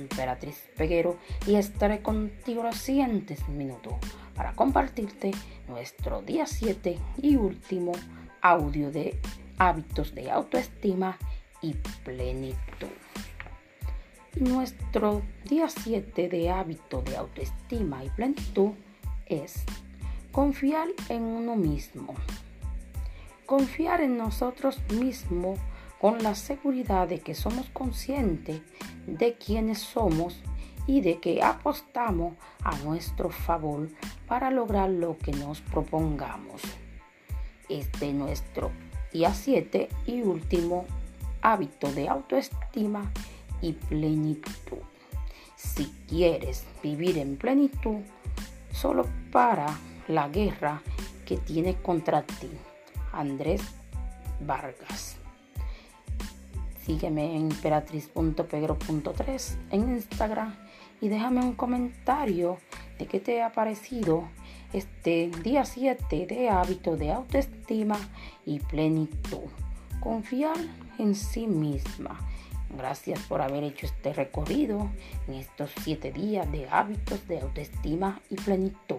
Emperatriz 0.00 0.68
Peguero 0.76 1.16
y 1.46 1.56
estaré 1.56 2.02
contigo 2.02 2.62
los 2.62 2.76
siguientes 2.76 3.48
minutos 3.48 3.94
para 4.34 4.54
compartirte 4.54 5.30
nuestro 5.68 6.22
día 6.22 6.46
7 6.46 6.98
y 7.22 7.36
último 7.36 7.92
audio 8.40 8.90
de 8.90 9.20
hábitos 9.58 10.14
de 10.14 10.30
autoestima 10.30 11.18
y 11.62 11.74
plenitud. 12.04 12.88
Nuestro 14.36 15.22
día 15.44 15.68
7 15.68 16.28
de 16.28 16.50
hábito 16.50 17.02
de 17.02 17.16
autoestima 17.16 18.04
y 18.04 18.08
plenitud 18.10 18.70
es 19.26 19.64
confiar 20.32 20.88
en 21.08 21.22
uno 21.22 21.56
mismo. 21.56 22.14
Confiar 23.44 24.00
en 24.00 24.16
nosotros 24.16 24.80
mismos 24.92 25.58
con 26.00 26.22
la 26.22 26.34
seguridad 26.34 27.08
de 27.08 27.20
que 27.20 27.34
somos 27.34 27.68
conscientes 27.70 28.62
de 29.06 29.34
quiénes 29.34 29.78
somos 29.78 30.40
y 30.86 31.02
de 31.02 31.20
que 31.20 31.42
apostamos 31.42 32.34
a 32.64 32.76
nuestro 32.78 33.30
favor 33.30 33.88
para 34.26 34.50
lograr 34.50 34.88
lo 34.88 35.18
que 35.18 35.32
nos 35.32 35.60
propongamos. 35.60 36.62
Este 37.68 38.12
nuestro 38.12 38.70
día 39.12 39.34
7 39.34 39.88
y 40.06 40.22
último 40.22 40.86
hábito 41.42 41.92
de 41.92 42.08
autoestima 42.08 43.12
y 43.60 43.74
plenitud. 43.74 44.78
Si 45.56 45.92
quieres 46.08 46.64
vivir 46.82 47.18
en 47.18 47.36
plenitud, 47.36 47.98
solo 48.72 49.06
para 49.30 49.66
la 50.08 50.28
guerra 50.28 50.80
que 51.26 51.36
tiene 51.36 51.76
contra 51.76 52.22
ti. 52.22 52.50
Andrés 53.12 53.60
Vargas. 54.40 55.19
Sígueme 56.90 57.36
en 57.36 57.52
emperatriz.pegro.3 57.52 59.56
en 59.70 59.90
Instagram 59.90 60.56
y 61.00 61.08
déjame 61.08 61.38
un 61.38 61.54
comentario 61.54 62.58
de 62.98 63.06
qué 63.06 63.20
te 63.20 63.42
ha 63.42 63.52
parecido 63.52 64.24
este 64.72 65.30
día 65.44 65.64
7 65.64 66.26
de 66.26 66.48
hábito 66.48 66.96
de 66.96 67.12
autoestima 67.12 67.96
y 68.44 68.58
plenitud. 68.58 69.48
Confiar 70.00 70.56
en 70.98 71.14
sí 71.14 71.46
misma. 71.46 72.18
Gracias 72.76 73.20
por 73.20 73.40
haber 73.40 73.62
hecho 73.62 73.86
este 73.86 74.12
recorrido 74.12 74.90
en 75.28 75.34
estos 75.34 75.70
7 75.84 76.10
días 76.10 76.50
de 76.50 76.68
hábitos 76.68 77.24
de 77.28 77.38
autoestima 77.38 78.20
y 78.30 78.34
plenitud. 78.34 78.98